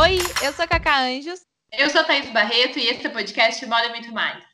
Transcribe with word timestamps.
Oi, 0.00 0.18
eu 0.44 0.52
sou 0.52 0.64
a 0.64 0.68
Cacá 0.68 1.00
Anjos. 1.00 1.44
Eu 1.76 1.90
sou 1.90 2.00
a 2.00 2.04
Thaís 2.04 2.30
Barreto 2.30 2.78
e 2.78 2.86
esse 2.86 3.04
é 3.04 3.08
o 3.08 3.12
podcast 3.12 3.66
Moda 3.66 3.88
Muito 3.88 4.12
Mais. 4.12 4.44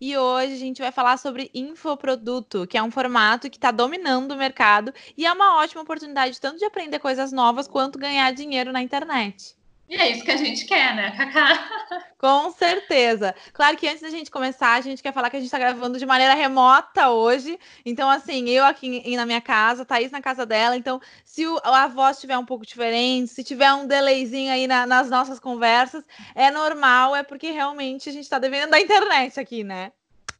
E 0.00 0.18
hoje 0.18 0.54
a 0.54 0.56
gente 0.56 0.82
vai 0.82 0.90
falar 0.90 1.16
sobre 1.16 1.48
infoproduto, 1.54 2.66
que 2.66 2.76
é 2.76 2.82
um 2.82 2.90
formato 2.90 3.48
que 3.48 3.56
está 3.56 3.70
dominando 3.70 4.32
o 4.32 4.36
mercado 4.36 4.92
e 5.16 5.24
é 5.24 5.32
uma 5.32 5.58
ótima 5.58 5.82
oportunidade 5.82 6.40
tanto 6.40 6.58
de 6.58 6.64
aprender 6.64 6.98
coisas 6.98 7.30
novas 7.30 7.68
quanto 7.68 8.00
ganhar 8.00 8.32
dinheiro 8.32 8.72
na 8.72 8.82
internet. 8.82 9.54
E 9.90 9.96
é 9.96 10.08
isso 10.08 10.24
que 10.24 10.30
a 10.30 10.36
gente 10.36 10.66
quer, 10.66 10.94
né, 10.94 11.10
Cacá? 11.16 11.68
Com 12.16 12.52
certeza. 12.52 13.34
Claro 13.52 13.76
que 13.76 13.88
antes 13.88 14.00
da 14.00 14.08
gente 14.08 14.30
começar, 14.30 14.74
a 14.74 14.80
gente 14.80 15.02
quer 15.02 15.12
falar 15.12 15.28
que 15.28 15.36
a 15.36 15.40
gente 15.40 15.48
está 15.48 15.58
gravando 15.58 15.98
de 15.98 16.06
maneira 16.06 16.32
remota 16.32 17.10
hoje. 17.10 17.58
Então, 17.84 18.08
assim, 18.08 18.48
eu 18.48 18.64
aqui 18.64 19.16
na 19.16 19.26
minha 19.26 19.40
casa, 19.40 19.84
Thaís 19.84 20.12
na 20.12 20.22
casa 20.22 20.46
dela. 20.46 20.76
Então, 20.76 21.00
se 21.24 21.44
a 21.64 21.88
voz 21.88 22.16
estiver 22.16 22.38
um 22.38 22.44
pouco 22.44 22.64
diferente, 22.64 23.32
se 23.32 23.42
tiver 23.42 23.72
um 23.72 23.84
delayzinho 23.84 24.52
aí 24.52 24.68
na, 24.68 24.86
nas 24.86 25.10
nossas 25.10 25.40
conversas, 25.40 26.04
é 26.36 26.52
normal, 26.52 27.16
é 27.16 27.24
porque 27.24 27.50
realmente 27.50 28.08
a 28.08 28.12
gente 28.12 28.22
está 28.22 28.38
devendo 28.38 28.70
da 28.70 28.78
internet 28.78 29.40
aqui, 29.40 29.64
né? 29.64 29.90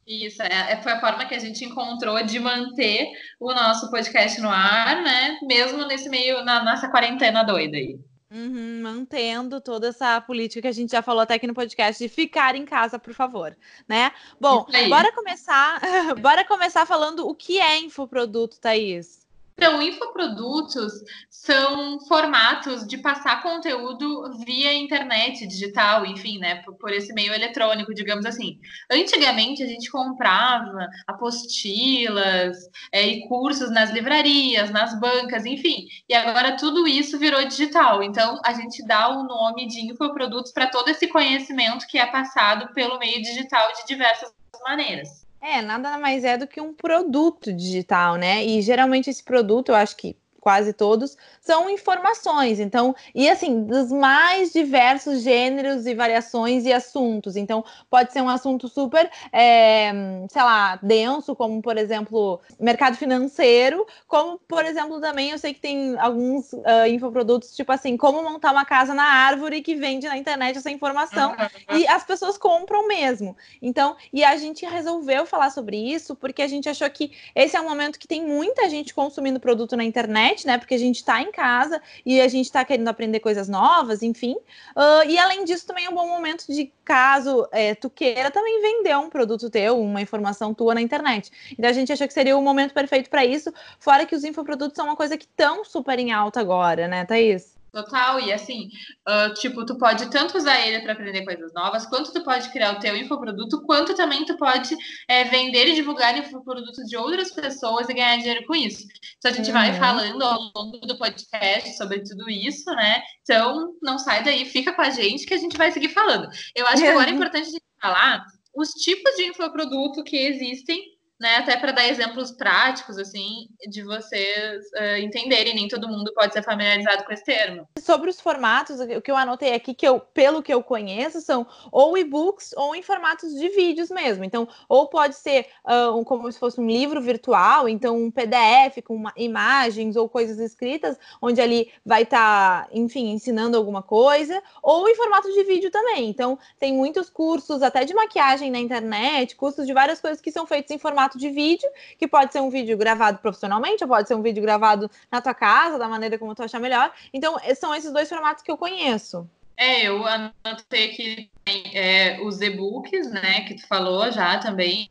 Isso, 0.07 0.41
é, 0.41 0.71
é, 0.71 0.81
foi 0.81 0.93
a 0.93 1.01
forma 1.01 1.25
que 1.25 1.35
a 1.35 1.39
gente 1.39 1.65
encontrou 1.65 2.23
de 2.23 2.39
manter 2.39 3.05
o 3.37 3.53
nosso 3.53 3.91
podcast 3.91 4.39
no 4.39 4.49
ar, 4.49 5.01
né? 5.03 5.37
Mesmo 5.43 5.85
nesse 5.85 6.07
meio, 6.07 6.41
na 6.45 6.63
nossa 6.63 6.89
quarentena 6.89 7.43
doida 7.43 7.75
aí. 7.75 7.99
Uhum, 8.33 8.81
mantendo 8.81 9.59
toda 9.59 9.89
essa 9.89 10.21
política 10.21 10.61
que 10.61 10.67
a 10.69 10.71
gente 10.71 10.91
já 10.91 11.01
falou 11.01 11.21
até 11.21 11.33
aqui 11.33 11.45
no 11.45 11.53
podcast 11.53 12.01
de 12.01 12.07
ficar 12.07 12.55
em 12.55 12.63
casa, 12.63 12.97
por 12.97 13.13
favor, 13.13 13.57
né? 13.85 14.09
Bom, 14.39 14.65
bora 14.87 15.11
começar, 15.11 15.81
bora 16.21 16.45
começar 16.45 16.85
falando 16.85 17.27
o 17.27 17.35
que 17.35 17.59
é 17.59 17.79
infoproduto, 17.79 18.57
Thaís. 18.57 19.27
Então, 19.61 19.79
infoprodutos 19.79 20.91
são 21.29 21.99
formatos 22.07 22.83
de 22.87 22.97
passar 22.97 23.43
conteúdo 23.43 24.43
via 24.43 24.73
internet, 24.73 25.45
digital, 25.45 26.03
enfim, 26.03 26.39
né, 26.39 26.63
por, 26.79 26.91
esse 26.91 27.13
meio 27.13 27.31
eletrônico, 27.31 27.93
digamos 27.93 28.25
assim. 28.25 28.59
Antigamente 28.91 29.61
a 29.61 29.67
gente 29.67 29.91
comprava 29.91 30.87
apostilas 31.05 32.57
é, 32.91 33.05
e 33.05 33.27
cursos 33.27 33.69
nas 33.69 33.91
livrarias, 33.91 34.71
nas 34.71 34.99
bancas, 34.99 35.45
enfim, 35.45 35.85
e 36.09 36.15
agora 36.15 36.57
tudo 36.57 36.87
isso 36.87 37.19
virou 37.19 37.45
digital. 37.45 38.01
Então 38.01 38.41
a 38.43 38.53
gente 38.53 38.83
dá 38.87 39.09
o 39.09 39.21
nome 39.21 39.67
de 39.67 39.81
infoprodutos 39.81 40.51
para 40.51 40.71
todo 40.71 40.89
esse 40.89 41.05
conhecimento 41.07 41.85
que 41.85 41.99
é 41.99 42.07
passado 42.07 42.73
pelo 42.73 42.97
meio 42.97 43.21
digital 43.21 43.71
de 43.73 43.85
diversas 43.85 44.33
maneiras. 44.63 45.30
É, 45.43 45.61
nada 45.61 45.97
mais 45.97 46.23
é 46.23 46.37
do 46.37 46.47
que 46.47 46.61
um 46.61 46.73
produto 46.73 47.51
digital, 47.51 48.15
né? 48.15 48.45
E 48.45 48.61
geralmente 48.61 49.09
esse 49.09 49.23
produto, 49.23 49.69
eu 49.69 49.75
acho 49.75 49.97
que 49.97 50.15
quase 50.41 50.73
todos, 50.73 51.15
são 51.39 51.69
informações. 51.69 52.59
Então, 52.59 52.95
e 53.13 53.29
assim, 53.29 53.63
dos 53.63 53.91
mais 53.91 54.51
diversos 54.51 55.21
gêneros 55.21 55.85
e 55.85 55.93
variações 55.93 56.65
e 56.65 56.73
assuntos. 56.73 57.35
Então, 57.35 57.63
pode 57.89 58.11
ser 58.11 58.21
um 58.21 58.27
assunto 58.27 58.67
super, 58.67 59.09
é, 59.31 59.91
sei 60.29 60.41
lá, 60.41 60.79
denso, 60.81 61.35
como, 61.35 61.61
por 61.61 61.77
exemplo, 61.77 62.41
mercado 62.59 62.97
financeiro, 62.97 63.85
como, 64.07 64.39
por 64.47 64.65
exemplo, 64.65 64.99
também 64.99 65.29
eu 65.29 65.37
sei 65.37 65.53
que 65.53 65.59
tem 65.59 65.95
alguns 65.99 66.51
uh, 66.53 66.87
infoprodutos, 66.89 67.55
tipo 67.55 67.71
assim, 67.71 67.95
como 67.95 68.23
montar 68.23 68.51
uma 68.51 68.65
casa 68.65 68.95
na 68.95 69.05
árvore 69.05 69.61
que 69.61 69.75
vende 69.75 70.07
na 70.07 70.17
internet 70.17 70.57
essa 70.57 70.71
informação 70.71 71.35
e 71.71 71.87
as 71.87 72.03
pessoas 72.03 72.35
compram 72.35 72.87
mesmo. 72.87 73.37
Então, 73.61 73.95
e 74.11 74.23
a 74.23 74.35
gente 74.37 74.65
resolveu 74.65 75.25
falar 75.27 75.51
sobre 75.51 75.77
isso 75.77 76.15
porque 76.15 76.41
a 76.41 76.47
gente 76.47 76.67
achou 76.67 76.89
que 76.89 77.11
esse 77.35 77.55
é 77.55 77.61
um 77.61 77.69
momento 77.69 77.99
que 77.99 78.07
tem 78.07 78.25
muita 78.25 78.67
gente 78.69 78.91
consumindo 78.91 79.39
produto 79.39 79.77
na 79.77 79.83
internet 79.83 80.30
internet, 80.31 80.47
né? 80.47 80.57
Porque 80.57 80.73
a 80.73 80.77
gente 80.77 80.97
está 80.97 81.21
em 81.21 81.31
casa 81.31 81.81
e 82.05 82.21
a 82.21 82.27
gente 82.27 82.45
está 82.45 82.63
querendo 82.63 82.87
aprender 82.87 83.19
coisas 83.19 83.47
novas, 83.47 84.01
enfim. 84.01 84.35
Uh, 84.75 85.07
e 85.07 85.17
além 85.17 85.43
disso, 85.43 85.65
também 85.65 85.85
é 85.85 85.89
um 85.89 85.93
bom 85.93 86.07
momento 86.07 86.45
de 86.47 86.71
caso 86.83 87.47
é, 87.51 87.75
tu 87.75 87.89
queira 87.89 88.31
também 88.31 88.61
vender 88.61 88.97
um 88.97 89.09
produto 89.09 89.49
teu, 89.49 89.79
uma 89.79 90.01
informação 90.01 90.53
tua 90.53 90.73
na 90.73 90.81
internet. 90.81 91.31
Então 91.51 91.69
a 91.69 91.73
gente 91.73 91.91
achou 91.91 92.07
que 92.07 92.13
seria 92.13 92.37
o 92.37 92.41
momento 92.41 92.73
perfeito 92.73 93.09
para 93.09 93.25
isso, 93.25 93.53
fora 93.79 94.05
que 94.05 94.15
os 94.15 94.23
infoprodutos 94.23 94.75
são 94.75 94.85
uma 94.85 94.95
coisa 94.95 95.17
que 95.17 95.25
estão 95.25 95.63
super 95.63 95.99
em 95.99 96.11
alta 96.11 96.39
agora, 96.39 96.87
né, 96.87 97.05
Thaís? 97.05 97.60
Total, 97.71 98.19
e 98.19 98.33
assim, 98.33 98.67
uh, 99.07 99.33
tipo, 99.35 99.65
tu 99.65 99.77
pode 99.77 100.09
tanto 100.09 100.37
usar 100.37 100.59
ele 100.59 100.81
para 100.81 100.91
aprender 100.91 101.23
coisas 101.23 101.53
novas, 101.53 101.85
quanto 101.85 102.11
tu 102.11 102.21
pode 102.21 102.49
criar 102.49 102.73
o 102.73 102.79
teu 102.79 102.97
infoproduto, 102.97 103.61
quanto 103.65 103.95
também 103.95 104.25
tu 104.25 104.35
pode 104.35 104.75
é, 105.07 105.23
vender 105.23 105.69
e 105.69 105.75
divulgar 105.75 106.17
infoprodutos 106.17 106.85
de 106.89 106.97
outras 106.97 107.31
pessoas 107.31 107.87
e 107.87 107.93
ganhar 107.93 108.17
dinheiro 108.17 108.45
com 108.45 108.53
isso. 108.55 108.85
Então 109.17 109.31
a 109.31 109.33
gente 109.33 109.47
uhum. 109.47 109.53
vai 109.53 109.73
falando 109.79 110.21
ao 110.21 110.51
longo 110.53 110.85
do 110.85 110.97
podcast 110.97 111.77
sobre 111.77 112.03
tudo 112.03 112.29
isso, 112.29 112.69
né? 112.71 113.01
Então 113.21 113.73
não 113.81 113.97
sai 113.97 114.21
daí, 114.21 114.43
fica 114.43 114.73
com 114.73 114.81
a 114.81 114.89
gente 114.89 115.25
que 115.25 115.33
a 115.33 115.37
gente 115.37 115.57
vai 115.57 115.71
seguir 115.71 115.89
falando. 115.89 116.27
Eu 116.53 116.67
acho 116.67 116.81
que 116.81 116.89
agora 116.89 117.09
é 117.09 117.13
importante 117.13 117.47
a 117.47 117.51
gente 117.51 117.63
falar 117.81 118.25
os 118.53 118.71
tipos 118.71 119.15
de 119.15 119.27
infoproduto 119.27 120.03
que 120.03 120.17
existem 120.17 120.83
né, 121.21 121.37
até 121.37 121.55
para 121.55 121.71
dar 121.71 121.87
exemplos 121.87 122.31
práticos, 122.31 122.97
assim, 122.97 123.47
de 123.69 123.83
vocês 123.83 124.65
uh, 124.73 124.97
entenderem, 124.99 125.53
nem 125.53 125.67
todo 125.67 125.87
mundo 125.87 126.11
pode 126.15 126.33
ser 126.33 126.41
familiarizado 126.41 127.03
com 127.03 127.13
esse 127.13 127.23
termo. 127.23 127.67
Sobre 127.79 128.09
os 128.09 128.19
formatos, 128.19 128.79
o 128.79 129.01
que 129.01 129.11
eu 129.11 129.15
anotei 129.15 129.53
aqui, 129.53 129.75
que 129.75 129.87
eu, 129.87 129.99
pelo 129.99 130.41
que 130.41 130.51
eu 130.51 130.63
conheço, 130.63 131.21
são 131.21 131.45
ou 131.71 131.95
e-books 131.95 132.53
ou 132.57 132.75
em 132.75 132.81
formatos 132.81 133.35
de 133.35 133.49
vídeos 133.49 133.91
mesmo. 133.91 134.23
Então, 134.23 134.47
ou 134.67 134.87
pode 134.87 135.13
ser 135.15 135.45
uh, 135.63 135.95
um, 135.95 136.03
como 136.03 136.29
se 136.31 136.39
fosse 136.39 136.59
um 136.59 136.65
livro 136.65 136.99
virtual, 136.99 137.69
então 137.69 137.95
um 137.95 138.09
PDF 138.09 138.83
com 138.83 138.95
uma, 138.95 139.13
imagens 139.15 139.95
ou 139.95 140.09
coisas 140.09 140.39
escritas, 140.39 140.97
onde 141.21 141.39
ali 141.39 141.71
vai 141.85 142.01
estar, 142.01 142.65
tá, 142.65 142.69
enfim, 142.73 143.11
ensinando 143.11 143.55
alguma 143.55 143.83
coisa, 143.83 144.41
ou 144.63 144.89
em 144.89 144.95
formato 144.95 145.31
de 145.31 145.43
vídeo 145.43 145.69
também. 145.69 146.09
Então, 146.09 146.39
tem 146.59 146.73
muitos 146.73 147.11
cursos, 147.11 147.61
até 147.61 147.85
de 147.85 147.93
maquiagem 147.93 148.49
na 148.49 148.57
internet, 148.57 149.35
cursos 149.35 149.67
de 149.67 149.73
várias 149.73 150.01
coisas 150.01 150.19
que 150.19 150.31
são 150.31 150.47
feitos 150.47 150.71
em 150.71 150.79
formato 150.79 151.10
formato 151.11 151.17
de 151.17 151.29
vídeo, 151.29 151.69
que 151.97 152.07
pode 152.07 152.31
ser 152.31 152.41
um 152.41 152.49
vídeo 152.49 152.77
gravado 152.77 153.19
profissionalmente, 153.19 153.83
ou 153.83 153.89
pode 153.89 154.07
ser 154.07 154.15
um 154.15 154.21
vídeo 154.21 154.41
gravado 154.41 154.89
na 155.11 155.21
tua 155.21 155.33
casa, 155.33 155.77
da 155.77 155.87
maneira 155.87 156.17
como 156.17 156.35
tu 156.35 156.43
achar 156.43 156.59
melhor. 156.59 156.91
Então, 157.13 157.37
são 157.55 157.73
esses 157.75 157.91
dois 157.91 158.07
formatos 158.07 158.43
que 158.43 158.51
eu 158.51 158.57
conheço. 158.57 159.29
É, 159.57 159.83
eu 159.83 160.05
anotei 160.07 160.91
aqui 160.91 161.29
é, 161.73 162.19
os 162.21 162.41
e-books, 162.41 163.11
né, 163.11 163.41
que 163.41 163.55
tu 163.55 163.67
falou 163.67 164.11
já 164.11 164.39
também, 164.39 164.89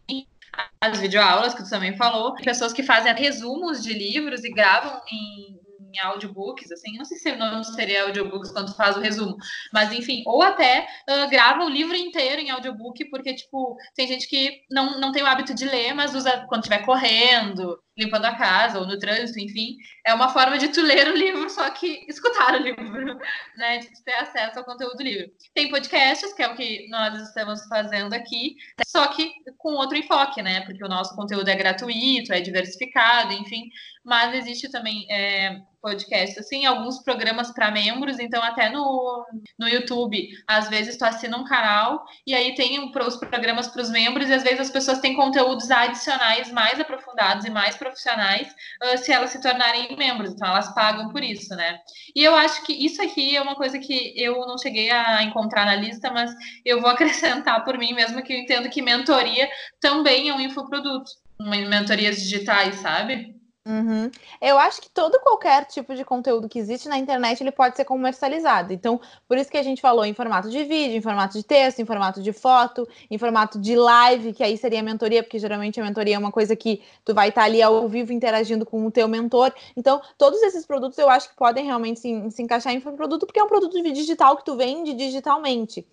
as 0.80 1.00
videoaulas 1.00 1.54
que 1.54 1.62
tu 1.62 1.70
também 1.70 1.96
falou, 1.96 2.34
pessoas 2.34 2.72
que 2.72 2.82
fazem 2.82 3.12
resumos 3.14 3.82
de 3.82 3.92
livros 3.92 4.44
e 4.44 4.50
gravam 4.50 5.00
em 5.10 5.59
em 5.92 5.98
audiobooks, 5.98 6.70
assim, 6.70 6.96
não 6.96 7.04
sei 7.04 7.18
se 7.18 7.30
o 7.30 7.38
nome 7.38 7.64
seria 7.64 8.04
audiobooks 8.04 8.52
quando 8.52 8.74
faz 8.74 8.96
o 8.96 9.00
resumo, 9.00 9.36
mas 9.72 9.92
enfim, 9.92 10.22
ou 10.26 10.42
até 10.42 10.86
uh, 11.08 11.28
grava 11.28 11.64
o 11.64 11.68
livro 11.68 11.96
inteiro 11.96 12.40
em 12.40 12.50
audiobook, 12.50 13.04
porque, 13.10 13.34
tipo, 13.34 13.76
tem 13.94 14.06
gente 14.06 14.28
que 14.28 14.62
não, 14.70 15.00
não 15.00 15.12
tem 15.12 15.22
o 15.22 15.26
hábito 15.26 15.54
de 15.54 15.64
ler, 15.64 15.94
mas 15.94 16.14
usa 16.14 16.46
quando 16.48 16.62
estiver 16.62 16.84
correndo, 16.84 17.78
limpando 17.98 18.24
a 18.24 18.34
casa 18.34 18.78
ou 18.78 18.86
no 18.86 18.98
trânsito, 18.98 19.38
enfim, 19.38 19.76
é 20.06 20.14
uma 20.14 20.28
forma 20.28 20.58
de 20.58 20.68
tu 20.68 20.80
ler 20.80 21.08
o 21.08 21.16
livro, 21.16 21.48
só 21.50 21.68
que 21.70 22.04
escutar 22.08 22.54
o 22.54 22.62
livro, 22.62 22.80
né, 23.56 23.78
de 23.78 24.04
ter 24.04 24.14
acesso 24.14 24.58
ao 24.58 24.64
conteúdo 24.64 24.96
do 24.96 25.02
livro. 25.02 25.30
Tem 25.54 25.68
podcasts, 25.68 26.32
que 26.32 26.42
é 26.42 26.48
o 26.48 26.56
que 26.56 26.88
nós 26.88 27.20
estamos 27.20 27.66
fazendo 27.66 28.14
aqui, 28.14 28.56
só 28.86 29.06
que 29.08 29.32
com 29.58 29.72
outro 29.74 29.96
enfoque, 29.96 30.40
né, 30.42 30.62
porque 30.62 30.84
o 30.84 30.88
nosso 30.88 31.14
conteúdo 31.14 31.48
é 31.48 31.54
gratuito, 31.54 32.32
é 32.32 32.40
diversificado, 32.40 33.32
enfim, 33.32 33.68
mas 34.04 34.34
existe 34.34 34.70
também 34.70 35.06
é, 35.10 35.60
podcast, 35.80 36.38
assim, 36.38 36.66
alguns 36.66 37.02
programas 37.02 37.50
para 37.50 37.70
membros, 37.70 38.18
então 38.18 38.42
até 38.42 38.70
no, 38.70 39.26
no 39.58 39.68
YouTube, 39.68 40.28
às 40.46 40.68
vezes 40.68 40.96
tu 40.96 41.04
assina 41.04 41.36
um 41.36 41.44
canal 41.44 42.04
e 42.26 42.34
aí 42.34 42.54
tem 42.54 42.78
os 42.80 43.16
programas 43.16 43.68
para 43.68 43.82
os 43.82 43.90
membros 43.90 44.28
e 44.28 44.34
às 44.34 44.42
vezes 44.42 44.60
as 44.60 44.70
pessoas 44.70 45.00
têm 45.00 45.16
conteúdos 45.16 45.70
adicionais 45.70 46.52
mais 46.52 46.78
aprofundados 46.78 47.44
e 47.44 47.50
mais 47.50 47.76
profissionais 47.90 48.48
uh, 48.82 48.98
se 48.98 49.12
elas 49.12 49.30
se 49.30 49.40
tornarem 49.40 49.96
membros, 49.96 50.32
então 50.32 50.48
elas 50.48 50.74
pagam 50.74 51.10
por 51.10 51.22
isso, 51.22 51.54
né? 51.54 51.80
E 52.14 52.24
eu 52.24 52.34
acho 52.34 52.64
que 52.64 52.72
isso 52.72 53.02
aqui 53.02 53.36
é 53.36 53.42
uma 53.42 53.54
coisa 53.54 53.78
que 53.78 54.12
eu 54.16 54.38
não 54.46 54.58
cheguei 54.58 54.90
a 54.90 55.22
encontrar 55.22 55.66
na 55.66 55.76
lista, 55.76 56.10
mas 56.10 56.34
eu 56.64 56.80
vou 56.80 56.90
acrescentar 56.90 57.64
por 57.64 57.76
mim 57.78 57.92
mesmo 57.92 58.22
que 58.22 58.32
eu 58.32 58.38
entendo 58.38 58.70
que 58.70 58.82
mentoria 58.82 59.48
também 59.80 60.28
é 60.28 60.34
um 60.34 60.40
infoproduto, 60.40 61.10
mentorias 61.38 62.16
digitais, 62.16 62.76
sabe? 62.76 63.39
Uhum. 63.66 64.10
Eu 64.40 64.58
acho 64.58 64.80
que 64.80 64.88
todo 64.88 65.20
qualquer 65.20 65.66
tipo 65.66 65.94
de 65.94 66.02
conteúdo 66.02 66.48
que 66.48 66.58
existe 66.58 66.88
na 66.88 66.96
internet 66.96 67.42
ele 67.42 67.52
pode 67.52 67.76
ser 67.76 67.84
comercializado. 67.84 68.72
Então, 68.72 68.98
por 69.28 69.36
isso 69.36 69.50
que 69.50 69.58
a 69.58 69.62
gente 69.62 69.82
falou 69.82 70.02
em 70.06 70.14
formato 70.14 70.48
de 70.48 70.64
vídeo, 70.64 70.96
em 70.96 71.00
formato 71.02 71.36
de 71.36 71.44
texto, 71.44 71.78
em 71.78 71.84
formato 71.84 72.22
de 72.22 72.32
foto, 72.32 72.88
em 73.10 73.18
formato 73.18 73.60
de 73.60 73.76
live, 73.76 74.32
que 74.32 74.42
aí 74.42 74.56
seria 74.56 74.80
a 74.80 74.82
mentoria, 74.82 75.22
porque 75.22 75.38
geralmente 75.38 75.78
a 75.78 75.84
mentoria 75.84 76.16
é 76.16 76.18
uma 76.18 76.32
coisa 76.32 76.56
que 76.56 76.82
tu 77.04 77.12
vai 77.12 77.28
estar 77.28 77.42
ali 77.42 77.60
ao 77.60 77.86
vivo 77.86 78.14
interagindo 78.14 78.64
com 78.64 78.86
o 78.86 78.90
teu 78.90 79.06
mentor. 79.06 79.52
Então, 79.76 80.00
todos 80.16 80.42
esses 80.42 80.64
produtos 80.64 80.96
eu 80.96 81.10
acho 81.10 81.28
que 81.28 81.36
podem 81.36 81.66
realmente 81.66 82.00
se, 82.00 82.30
se 82.30 82.42
encaixar 82.42 82.72
em 82.72 82.80
produto, 82.80 83.26
porque 83.26 83.40
é 83.40 83.44
um 83.44 83.48
produto 83.48 83.80
digital 83.92 84.38
que 84.38 84.44
tu 84.44 84.56
vende 84.56 84.94
digitalmente. 84.94 85.86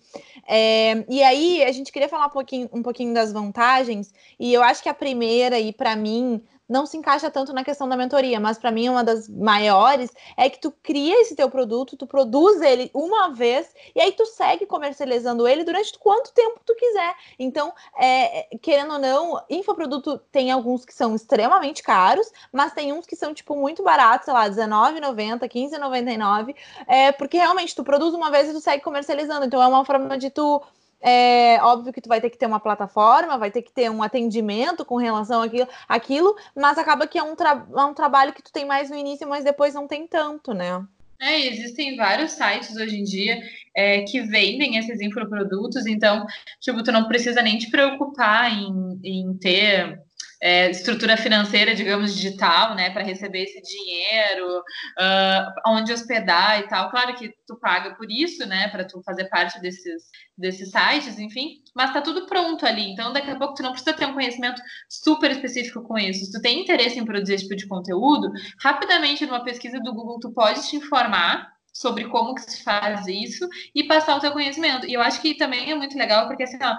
É, 0.48 1.04
e 1.06 1.22
aí 1.22 1.62
a 1.62 1.70
gente 1.70 1.92
queria 1.92 2.08
falar 2.08 2.28
um 2.28 2.30
pouquinho, 2.30 2.68
um 2.72 2.82
pouquinho 2.82 3.12
das 3.12 3.30
vantagens, 3.30 4.10
e 4.40 4.54
eu 4.54 4.62
acho 4.62 4.82
que 4.82 4.88
a 4.88 4.94
primeira, 4.94 5.60
e 5.60 5.70
para 5.70 5.94
mim, 5.94 6.42
não 6.68 6.84
se 6.84 6.96
encaixa 6.96 7.30
tanto 7.30 7.52
na 7.52 7.64
questão 7.64 7.88
da 7.88 7.96
mentoria, 7.96 8.38
mas 8.38 8.58
para 8.58 8.70
mim 8.70 8.88
uma 8.88 9.02
das 9.02 9.28
maiores 9.28 10.10
é 10.36 10.50
que 10.50 10.60
tu 10.60 10.70
cria 10.82 11.20
esse 11.22 11.34
teu 11.34 11.48
produto, 11.48 11.96
tu 11.96 12.06
produz 12.06 12.60
ele 12.60 12.90
uma 12.92 13.30
vez 13.30 13.72
e 13.94 14.00
aí 14.00 14.12
tu 14.12 14.26
segue 14.26 14.66
comercializando 14.66 15.48
ele 15.48 15.64
durante 15.64 15.98
quanto 15.98 16.32
tempo 16.32 16.60
tu 16.64 16.74
quiser. 16.74 17.14
Então, 17.38 17.72
é, 17.98 18.48
querendo 18.60 18.92
ou 18.92 18.98
não, 18.98 19.42
infoproduto 19.48 20.18
tem 20.30 20.50
alguns 20.50 20.84
que 20.84 20.92
são 20.92 21.14
extremamente 21.14 21.82
caros, 21.82 22.30
mas 22.52 22.72
tem 22.72 22.92
uns 22.92 23.06
que 23.06 23.16
são 23.16 23.32
tipo 23.32 23.56
muito 23.56 23.82
baratos, 23.82 24.26
sei 24.26 24.34
lá, 24.34 24.42
R$19,90, 24.44 25.40
R$15,99, 25.40 26.54
é, 26.86 27.12
porque 27.12 27.38
realmente 27.38 27.74
tu 27.74 27.82
produz 27.82 28.14
uma 28.14 28.30
vez 28.30 28.48
e 28.48 28.52
tu 28.52 28.60
segue 28.60 28.82
comercializando. 28.82 29.46
Então 29.46 29.62
é 29.62 29.66
uma 29.66 29.84
forma 29.84 30.18
de 30.18 30.30
tu 30.30 30.62
é 31.00 31.58
óbvio 31.62 31.92
que 31.92 32.00
tu 32.00 32.08
vai 32.08 32.20
ter 32.20 32.30
que 32.30 32.38
ter 32.38 32.46
uma 32.46 32.60
plataforma, 32.60 33.38
vai 33.38 33.50
ter 33.50 33.62
que 33.62 33.72
ter 33.72 33.90
um 33.90 34.02
atendimento 34.02 34.84
com 34.84 34.96
relação 34.96 35.42
àquilo, 35.42 35.68
àquilo 35.88 36.36
mas 36.54 36.78
acaba 36.78 37.06
que 37.06 37.18
é 37.18 37.22
um, 37.22 37.36
tra 37.36 37.66
é 37.76 37.84
um 37.84 37.94
trabalho 37.94 38.32
que 38.32 38.42
tu 38.42 38.52
tem 38.52 38.64
mais 38.64 38.90
no 38.90 38.96
início, 38.96 39.28
mas 39.28 39.44
depois 39.44 39.74
não 39.74 39.86
tem 39.86 40.06
tanto, 40.06 40.52
né? 40.52 40.84
É, 41.20 41.46
existem 41.46 41.96
vários 41.96 42.32
sites 42.32 42.76
hoje 42.76 42.96
em 42.96 43.02
dia 43.02 43.40
é, 43.74 44.02
que 44.02 44.20
vendem 44.20 44.76
esses 44.76 45.00
infoprodutos, 45.00 45.84
então, 45.86 46.24
tipo, 46.60 46.82
tu 46.82 46.92
não 46.92 47.08
precisa 47.08 47.42
nem 47.42 47.58
te 47.58 47.70
preocupar 47.70 48.52
em, 48.52 49.00
em 49.02 49.34
ter 49.36 50.00
é, 50.40 50.70
estrutura 50.70 51.16
financeira, 51.16 51.74
digamos, 51.74 52.14
digital, 52.14 52.74
né, 52.74 52.90
para 52.90 53.02
receber 53.02 53.42
esse 53.42 53.60
dinheiro, 53.60 54.58
uh, 54.58 55.70
onde 55.70 55.92
hospedar 55.92 56.60
e 56.60 56.68
tal. 56.68 56.90
Claro 56.90 57.14
que 57.14 57.32
tu 57.46 57.58
paga 57.58 57.94
por 57.96 58.10
isso, 58.10 58.46
né, 58.46 58.68
para 58.68 58.84
tu 58.84 59.02
fazer 59.02 59.28
parte 59.28 59.60
desses, 59.60 60.04
desses 60.36 60.70
sites, 60.70 61.18
enfim, 61.18 61.62
mas 61.74 61.92
tá 61.92 62.00
tudo 62.00 62.26
pronto 62.26 62.64
ali. 62.64 62.92
Então, 62.92 63.12
daqui 63.12 63.30
a 63.30 63.36
pouco 63.36 63.54
tu 63.54 63.62
não 63.62 63.72
precisa 63.72 63.92
ter 63.92 64.06
um 64.06 64.14
conhecimento 64.14 64.62
super 64.88 65.30
específico 65.30 65.82
com 65.82 65.98
isso. 65.98 66.24
Se 66.24 66.32
tu 66.32 66.40
tem 66.40 66.62
interesse 66.62 66.98
em 66.98 67.04
produzir 67.04 67.34
esse 67.34 67.44
tipo 67.44 67.56
de 67.56 67.66
conteúdo, 67.66 68.30
rapidamente 68.62 69.26
numa 69.26 69.44
pesquisa 69.44 69.80
do 69.80 69.92
Google 69.92 70.20
tu 70.20 70.32
pode 70.32 70.68
te 70.68 70.76
informar 70.76 71.58
sobre 71.72 72.08
como 72.08 72.34
que 72.34 72.42
se 72.42 72.62
faz 72.64 73.06
isso 73.06 73.48
e 73.74 73.84
passar 73.84 74.16
o 74.16 74.20
teu 74.20 74.32
conhecimento. 74.32 74.86
E 74.86 74.94
eu 74.94 75.00
acho 75.00 75.20
que 75.20 75.36
também 75.36 75.70
é 75.70 75.74
muito 75.74 75.96
legal, 75.96 76.26
porque 76.26 76.42
assim, 76.42 76.58
ó, 76.60 76.76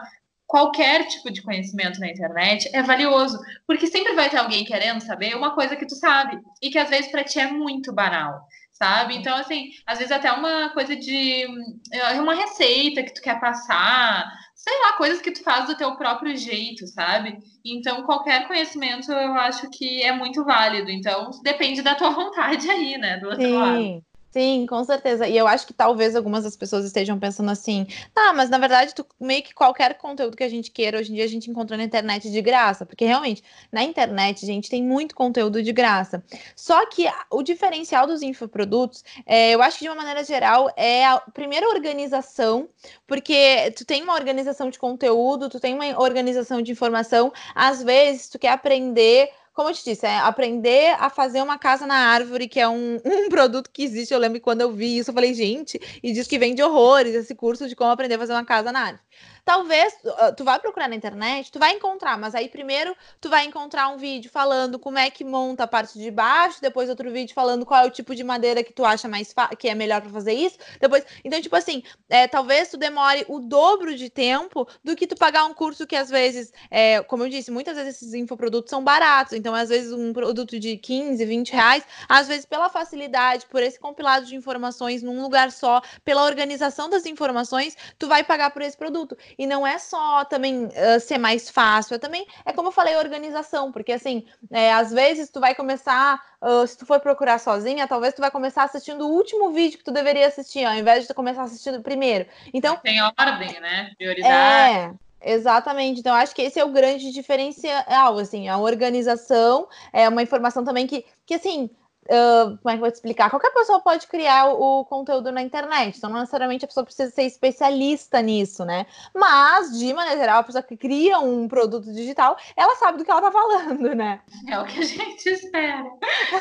qualquer 0.49 1.07
tipo 1.07 1.29
de 1.31 1.43
conhecimento 1.43 1.99
na 1.99 2.09
internet 2.09 2.67
é 2.73 2.81
valioso, 2.81 3.39
porque 3.67 3.85
sempre 3.85 4.13
vai 4.13 4.31
ter 4.31 4.37
alguém 4.37 4.65
querendo 4.65 4.99
saber 4.99 5.35
uma 5.35 5.53
coisa 5.53 5.75
que 5.75 5.85
tu 5.85 5.93
sabe 5.95 6.41
e 6.59 6.71
que 6.71 6.79
às 6.79 6.89
vezes 6.89 7.11
para 7.11 7.23
ti 7.23 7.39
é 7.39 7.51
muito 7.51 7.93
banal, 7.93 8.41
sabe? 8.71 9.15
Então 9.15 9.37
assim, 9.37 9.69
às 9.85 9.99
vezes 9.99 10.11
até 10.11 10.31
uma 10.31 10.71
coisa 10.71 10.95
de 10.95 11.45
é 11.93 12.19
uma 12.19 12.33
receita 12.33 13.03
que 13.03 13.13
tu 13.13 13.21
quer 13.21 13.39
passar, 13.39 14.27
sei 14.55 14.73
lá, 14.81 14.93
coisas 14.93 15.21
que 15.21 15.31
tu 15.31 15.43
faz 15.43 15.67
do 15.67 15.77
teu 15.77 15.95
próprio 15.95 16.35
jeito, 16.35 16.87
sabe? 16.87 17.37
Então 17.63 18.01
qualquer 18.01 18.47
conhecimento 18.47 19.11
eu 19.11 19.33
acho 19.35 19.69
que 19.69 20.01
é 20.01 20.11
muito 20.11 20.43
válido. 20.43 20.89
Então 20.89 21.29
depende 21.43 21.83
da 21.83 21.93
tua 21.93 22.09
vontade 22.09 22.67
aí, 22.67 22.97
né, 22.97 23.17
do 23.17 23.27
outro 23.27 23.45
Sim. 23.45 23.53
lado. 23.53 24.03
Sim, 24.31 24.67
com 24.67 24.83
certeza. 24.83 25.27
E 25.27 25.35
eu 25.35 25.47
acho 25.47 25.65
que 25.65 25.73
talvez 25.73 26.15
algumas 26.15 26.43
das 26.43 26.55
pessoas 26.55 26.85
estejam 26.85 27.17
pensando 27.17 27.49
assim, 27.49 27.87
tá, 28.13 28.31
mas 28.31 28.47
na 28.47 28.59
verdade, 28.59 28.93
tu, 28.93 29.03
meio 29.19 29.41
que 29.41 29.55
qualquer 29.55 29.97
conteúdo 29.97 30.37
que 30.37 30.43
a 30.43 30.49
gente 30.49 30.69
queira, 30.69 30.99
hoje 30.99 31.11
em 31.11 31.15
dia 31.15 31.23
a 31.23 31.27
gente 31.27 31.49
encontra 31.49 31.75
na 31.75 31.83
internet 31.83 32.29
de 32.29 32.39
graça, 32.39 32.85
porque 32.85 33.05
realmente, 33.05 33.43
na 33.71 33.81
internet, 33.81 34.45
gente, 34.45 34.69
tem 34.69 34.83
muito 34.83 35.15
conteúdo 35.15 35.63
de 35.63 35.73
graça. 35.73 36.23
Só 36.55 36.85
que 36.85 37.05
o 37.31 37.41
diferencial 37.41 38.05
dos 38.05 38.21
infoprodutos, 38.21 39.03
é, 39.25 39.55
eu 39.55 39.63
acho 39.63 39.79
que 39.79 39.85
de 39.85 39.89
uma 39.89 39.95
maneira 39.95 40.23
geral, 40.23 40.71
é 40.77 41.07
a 41.07 41.19
primeira 41.33 41.67
organização, 41.67 42.69
porque 43.07 43.73
tu 43.75 43.83
tem 43.83 44.03
uma 44.03 44.13
organização 44.13 44.69
de 44.69 44.77
conteúdo, 44.77 45.49
tu 45.49 45.59
tem 45.59 45.73
uma 45.73 45.99
organização 45.99 46.61
de 46.61 46.71
informação, 46.71 47.33
às 47.55 47.81
vezes 47.81 48.29
tu 48.29 48.37
quer 48.37 48.51
aprender 48.51 49.31
como 49.59 49.71
eu 49.71 49.73
te 49.73 49.83
disse, 49.83 50.05
é 50.05 50.17
aprender 50.19 50.95
a 51.01 51.09
fazer 51.09 51.41
uma 51.41 51.59
casa 51.59 51.85
na 51.85 51.93
árvore, 51.93 52.47
que 52.47 52.61
é 52.61 52.69
um, 52.69 52.95
um 53.03 53.27
produto 53.27 53.69
que 53.69 53.83
existe. 53.83 54.13
Eu 54.13 54.17
lembro 54.17 54.39
quando 54.39 54.61
eu 54.61 54.71
vi 54.71 54.97
isso, 54.97 55.09
eu 55.09 55.13
falei, 55.13 55.33
gente, 55.33 55.77
e 56.01 56.13
diz 56.13 56.27
que 56.27 56.39
vende 56.39 56.63
horrores 56.63 57.13
esse 57.13 57.35
curso 57.35 57.67
de 57.67 57.75
como 57.75 57.91
aprender 57.91 58.15
a 58.15 58.19
fazer 58.19 58.31
uma 58.31 58.45
casa 58.45 58.71
na 58.71 58.79
árvore. 58.79 59.03
Talvez 59.43 59.93
uh, 60.03 60.35
tu 60.35 60.43
vai 60.43 60.59
procurar 60.59 60.87
na 60.87 60.95
internet, 60.95 61.51
tu 61.51 61.59
vai 61.59 61.73
encontrar, 61.73 62.17
mas 62.17 62.35
aí 62.35 62.49
primeiro 62.49 62.95
tu 63.19 63.29
vai 63.29 63.45
encontrar 63.45 63.89
um 63.89 63.97
vídeo 63.97 64.29
falando 64.31 64.79
como 64.79 64.97
é 64.97 65.09
que 65.09 65.23
monta 65.23 65.63
a 65.63 65.67
parte 65.67 65.97
de 65.97 66.11
baixo, 66.11 66.61
depois 66.61 66.89
outro 66.89 67.11
vídeo 67.11 67.33
falando 67.33 67.65
qual 67.65 67.83
é 67.83 67.87
o 67.87 67.91
tipo 67.91 68.15
de 68.15 68.23
madeira 68.23 68.63
que 68.63 68.73
tu 68.73 68.85
acha 68.85 69.07
mais 69.07 69.33
que 69.57 69.67
é 69.67 69.75
melhor 69.75 70.01
para 70.01 70.09
fazer 70.09 70.33
isso. 70.33 70.57
Depois, 70.79 71.03
então 71.23 71.41
tipo 71.41 71.55
assim, 71.55 71.83
é, 72.09 72.27
talvez 72.27 72.69
tu 72.69 72.77
demore 72.77 73.25
o 73.27 73.39
dobro 73.39 73.95
de 73.95 74.09
tempo 74.09 74.67
do 74.83 74.95
que 74.95 75.07
tu 75.07 75.15
pagar 75.15 75.45
um 75.45 75.53
curso 75.53 75.87
que 75.87 75.95
às 75.95 76.09
vezes, 76.09 76.51
é, 76.69 77.01
como 77.03 77.23
eu 77.23 77.29
disse, 77.29 77.51
muitas 77.51 77.75
vezes 77.75 77.95
esses 77.95 78.13
infoprodutos 78.13 78.69
são 78.69 78.83
baratos, 78.83 79.33
então 79.33 79.53
às 79.55 79.69
vezes 79.69 79.91
um 79.91 80.13
produto 80.13 80.59
de 80.59 80.77
15, 80.77 81.25
20 81.25 81.51
reais, 81.51 81.83
às 82.07 82.27
vezes 82.27 82.45
pela 82.45 82.69
facilidade, 82.69 83.45
por 83.47 83.61
esse 83.61 83.79
compilado 83.79 84.25
de 84.25 84.35
informações 84.35 85.01
num 85.01 85.21
lugar 85.21 85.51
só, 85.51 85.81
pela 86.03 86.23
organização 86.23 86.89
das 86.89 87.05
informações, 87.05 87.75
tu 87.97 88.07
vai 88.07 88.23
pagar 88.23 88.51
por 88.51 88.61
esse 88.61 88.77
produto. 88.77 89.17
E 89.37 89.45
não 89.45 89.65
é 89.65 89.77
só 89.77 90.25
também 90.25 90.65
uh, 90.65 90.99
ser 90.99 91.17
mais 91.17 91.49
fácil, 91.49 91.95
é 91.95 91.99
também, 91.99 92.25
é 92.45 92.53
como 92.53 92.69
eu 92.69 92.71
falei, 92.71 92.95
organização, 92.95 93.71
porque 93.71 93.91
assim, 93.91 94.25
é, 94.51 94.71
às 94.73 94.91
vezes 94.91 95.29
tu 95.29 95.39
vai 95.39 95.55
começar, 95.55 96.21
uh, 96.41 96.65
se 96.65 96.77
tu 96.77 96.85
for 96.85 96.99
procurar 96.99 97.39
sozinha, 97.39 97.87
talvez 97.87 98.13
tu 98.13 98.21
vai 98.21 98.31
começar 98.31 98.63
assistindo 98.63 99.07
o 99.07 99.11
último 99.11 99.51
vídeo 99.51 99.77
que 99.77 99.83
tu 99.83 99.91
deveria 99.91 100.27
assistir, 100.27 100.65
ao 100.65 100.75
invés 100.75 101.01
de 101.01 101.07
tu 101.07 101.13
começar 101.13 101.43
assistindo 101.43 101.77
o 101.77 101.83
primeiro. 101.83 102.25
Então. 102.53 102.77
Tem 102.77 103.01
ordem, 103.01 103.59
né? 103.59 103.91
Prioridade. 103.97 104.33
É. 104.33 105.09
Exatamente, 105.21 105.99
então 105.99 106.15
acho 106.15 106.33
que 106.33 106.41
esse 106.41 106.57
é 106.57 106.63
o 106.63 106.71
grande 106.71 107.11
diferencial, 107.11 108.17
assim, 108.17 108.47
a 108.47 108.57
organização 108.57 109.67
é 109.91 110.07
uma 110.07 110.23
informação 110.23 110.63
também 110.63 110.87
que, 110.87 111.05
que 111.25 111.33
assim, 111.33 111.69
Uh, 112.05 112.57
como 112.57 112.69
é 112.69 112.71
que 112.71 112.77
eu 112.77 112.79
vou 112.79 112.91
te 112.91 112.95
explicar? 112.95 113.29
Qualquer 113.29 113.51
pessoa 113.51 113.81
pode 113.81 114.07
criar 114.07 114.47
o, 114.47 114.79
o, 114.79 114.85
conteúdo 114.85 115.31
na 115.31 115.43
internet, 115.43 115.97
então 115.97 116.09
não 116.09 116.19
necessariamente 116.19 116.65
a 116.65 116.67
pessoa 116.67 116.83
precisa 116.83 117.11
ser 117.11 117.23
especialista 117.23 118.21
nisso, 118.21 118.65
né? 118.65 118.87
Mas, 119.13 119.77
de 119.77 119.93
maneira 119.93 120.19
geral, 120.19 120.39
a 120.39 120.43
pessoa 120.43 120.63
que 120.63 120.75
cria 120.75 121.19
um 121.19 121.47
produto 121.47 121.91
digital, 121.93 122.35
ela 122.55 122.75
sabe 122.77 122.97
do 122.97 123.05
que 123.05 123.11
ela 123.11 123.21
tá 123.21 123.31
falando, 123.31 123.93
né? 123.93 124.21
É 124.47 124.59
o 124.59 124.65
que 124.65 124.79
a 124.79 124.83
gente 124.83 125.29
espera. 125.29 125.85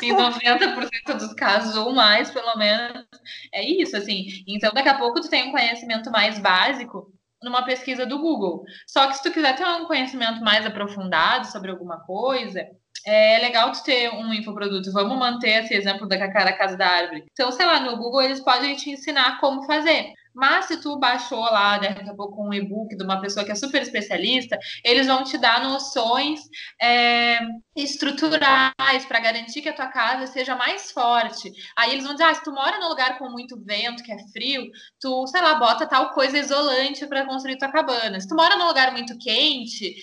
Em 0.01 0.11
90% 0.11 1.17
dos 1.17 1.33
casos, 1.33 1.75
ou 1.75 1.93
mais, 1.93 2.31
pelo 2.31 2.57
menos, 2.57 3.05
é 3.53 3.63
isso, 3.63 3.95
assim. 3.95 4.25
Então, 4.47 4.71
daqui 4.73 4.89
a 4.89 4.97
pouco 4.97 5.21
tu 5.21 5.29
tem 5.29 5.49
um 5.49 5.51
conhecimento 5.51 6.09
mais 6.09 6.39
básico 6.39 7.13
numa 7.41 7.63
pesquisa 7.63 8.05
do 8.05 8.19
Google. 8.19 8.63
Só 8.87 9.07
que 9.07 9.15
se 9.15 9.23
tu 9.23 9.31
quiser 9.31 9.55
ter 9.55 9.65
um 9.65 9.85
conhecimento 9.85 10.41
mais 10.41 10.65
aprofundado 10.65 11.47
sobre 11.47 11.71
alguma 11.71 11.99
coisa, 11.99 12.65
é 13.05 13.39
legal 13.39 13.71
tu 13.71 13.83
ter 13.83 14.09
um 14.13 14.33
infoproduto. 14.33 14.91
Vamos 14.91 15.17
manter 15.17 15.63
esse 15.63 15.73
exemplo 15.73 16.07
da 16.07 16.17
cara 16.31 16.53
casa 16.53 16.77
da 16.77 16.87
árvore. 16.87 17.25
Então, 17.31 17.51
sei 17.51 17.65
lá, 17.65 17.79
no 17.79 17.97
Google 17.97 18.21
eles 18.21 18.39
podem 18.39 18.75
te 18.75 18.91
ensinar 18.91 19.39
como 19.39 19.63
fazer. 19.63 20.13
Mas 20.33 20.65
se 20.65 20.79
tu 20.79 20.97
baixou 20.99 21.41
lá, 21.41 21.77
daqui 21.77 22.09
a 22.09 22.13
pouco, 22.13 22.41
um 22.41 22.53
e-book 22.53 22.95
de 22.95 23.03
uma 23.03 23.19
pessoa 23.19 23.45
que 23.45 23.51
é 23.51 23.55
super 23.55 23.81
especialista, 23.81 24.57
eles 24.85 25.07
vão 25.07 25.23
te 25.23 25.37
dar 25.37 25.63
noções 25.63 26.39
é, 26.81 27.39
estruturais 27.83 29.05
para 29.07 29.19
garantir 29.19 29.61
que 29.61 29.69
a 29.69 29.73
tua 29.73 29.87
casa 29.87 30.27
seja 30.27 30.55
mais 30.55 30.91
forte. 30.91 31.51
Aí 31.75 31.91
eles 31.91 32.03
vão 32.03 32.13
dizer, 32.13 32.25
ah, 32.25 32.33
se 32.33 32.43
tu 32.43 32.51
mora 32.51 32.79
num 32.79 32.89
lugar 32.89 33.17
com 33.17 33.29
muito 33.29 33.59
vento, 33.63 34.03
que 34.03 34.11
é 34.11 34.17
frio, 34.31 34.69
tu, 34.99 35.25
sei 35.27 35.41
lá, 35.41 35.55
bota 35.55 35.87
tal 35.87 36.11
coisa 36.11 36.37
isolante 36.37 37.05
para 37.07 37.25
construir 37.25 37.57
tua 37.57 37.71
cabana. 37.71 38.19
Se 38.19 38.27
tu 38.27 38.35
mora 38.35 38.55
num 38.57 38.67
lugar 38.67 38.91
muito 38.91 39.17
quente, 39.17 39.95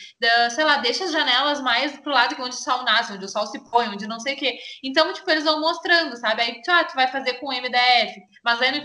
sei 0.50 0.64
lá, 0.64 0.78
deixa 0.78 1.04
as 1.04 1.12
janelas 1.12 1.60
mais 1.60 1.98
pro 2.00 2.12
lado 2.12 2.34
que 2.34 2.42
onde 2.42 2.54
o 2.54 2.58
sol 2.58 2.84
nasce, 2.84 3.12
onde 3.12 3.24
o 3.24 3.28
sol 3.28 3.46
se 3.46 3.58
põe, 3.70 3.88
onde 3.88 4.06
não 4.06 4.20
sei 4.20 4.34
o 4.34 4.36
quê. 4.36 4.58
Então, 4.82 5.12
tipo, 5.12 5.30
eles 5.30 5.44
vão 5.44 5.60
mostrando, 5.60 6.16
sabe? 6.16 6.42
Aí, 6.42 6.62
tu, 6.62 6.70
ah, 6.70 6.84
tu 6.84 6.94
vai 6.94 7.08
fazer 7.08 7.34
com 7.34 7.52
MDF, 7.52 8.20
mas 8.44 8.60
aí 8.60 8.70
no 8.72 8.78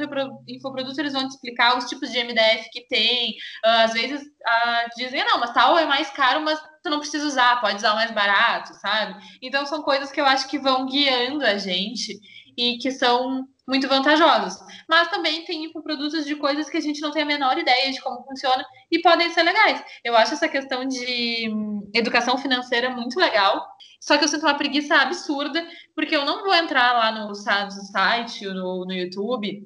infoproduto 0.48 1.00
eles 1.00 1.13
vão 1.13 1.27
te 1.27 1.31
explicar 1.36 1.77
os 1.77 1.86
tipos 1.86 2.12
de 2.12 2.24
MDF 2.24 2.69
que 2.71 2.88
tem. 2.88 3.31
Uh, 3.65 3.83
às 3.83 3.93
vezes 3.93 4.21
uh, 4.21 4.89
dizem, 4.95 5.24
não, 5.24 5.39
mas 5.39 5.53
tal 5.53 5.77
é 5.77 5.86
mais 5.86 6.10
caro, 6.10 6.41
mas 6.41 6.60
tu 6.84 6.90
não 6.90 7.00
precisa 7.00 7.26
usar, 7.26 7.62
pode 7.62 7.78
usar 7.78 7.94
mais 7.94 8.12
barato, 8.12 8.74
sabe? 8.76 9.22
Então 9.42 9.66
são 9.66 9.82
coisas 9.82 10.12
que 10.12 10.20
eu 10.20 10.26
acho 10.26 10.48
que 10.48 10.60
vão 10.60 10.86
guiando 10.86 11.46
a 11.46 11.58
gente 11.58 12.20
e 12.58 12.78
que 12.78 12.92
são 12.92 13.48
muito 13.68 13.88
vantajosas. 13.88 14.60
Mas 14.90 15.08
também 15.08 15.46
tem 15.46 15.66
infoprodutos 15.66 16.26
de 16.26 16.36
coisas 16.36 16.70
que 16.70 16.78
a 16.78 16.82
gente 16.82 17.00
não 17.02 17.12
tem 17.12 17.24
a 17.24 17.26
menor 17.26 17.58
ideia 17.58 17.92
de 17.92 18.02
como 18.02 18.24
funciona 18.24 18.66
e 18.92 19.00
podem 19.02 19.30
ser 19.32 19.44
legais. 19.44 19.84
Eu 20.04 20.16
acho 20.16 20.34
essa 20.34 20.50
questão 20.50 20.86
de 20.86 21.50
hum, 21.50 21.90
educação 21.94 22.38
financeira 22.38 22.90
muito 22.90 23.20
legal. 23.20 23.66
Só 24.02 24.18
que 24.18 24.24
eu 24.24 24.28
sinto 24.28 24.46
uma 24.46 24.58
preguiça 24.58 24.96
absurda, 24.96 25.66
porque 25.96 26.16
eu 26.16 26.26
não 26.26 26.44
vou 26.44 26.54
entrar 26.56 26.94
lá 26.94 27.12
no, 27.12 27.28
no 27.28 27.36
site, 27.36 28.46
no, 28.46 28.86
no 28.86 28.94
YouTube, 28.94 29.64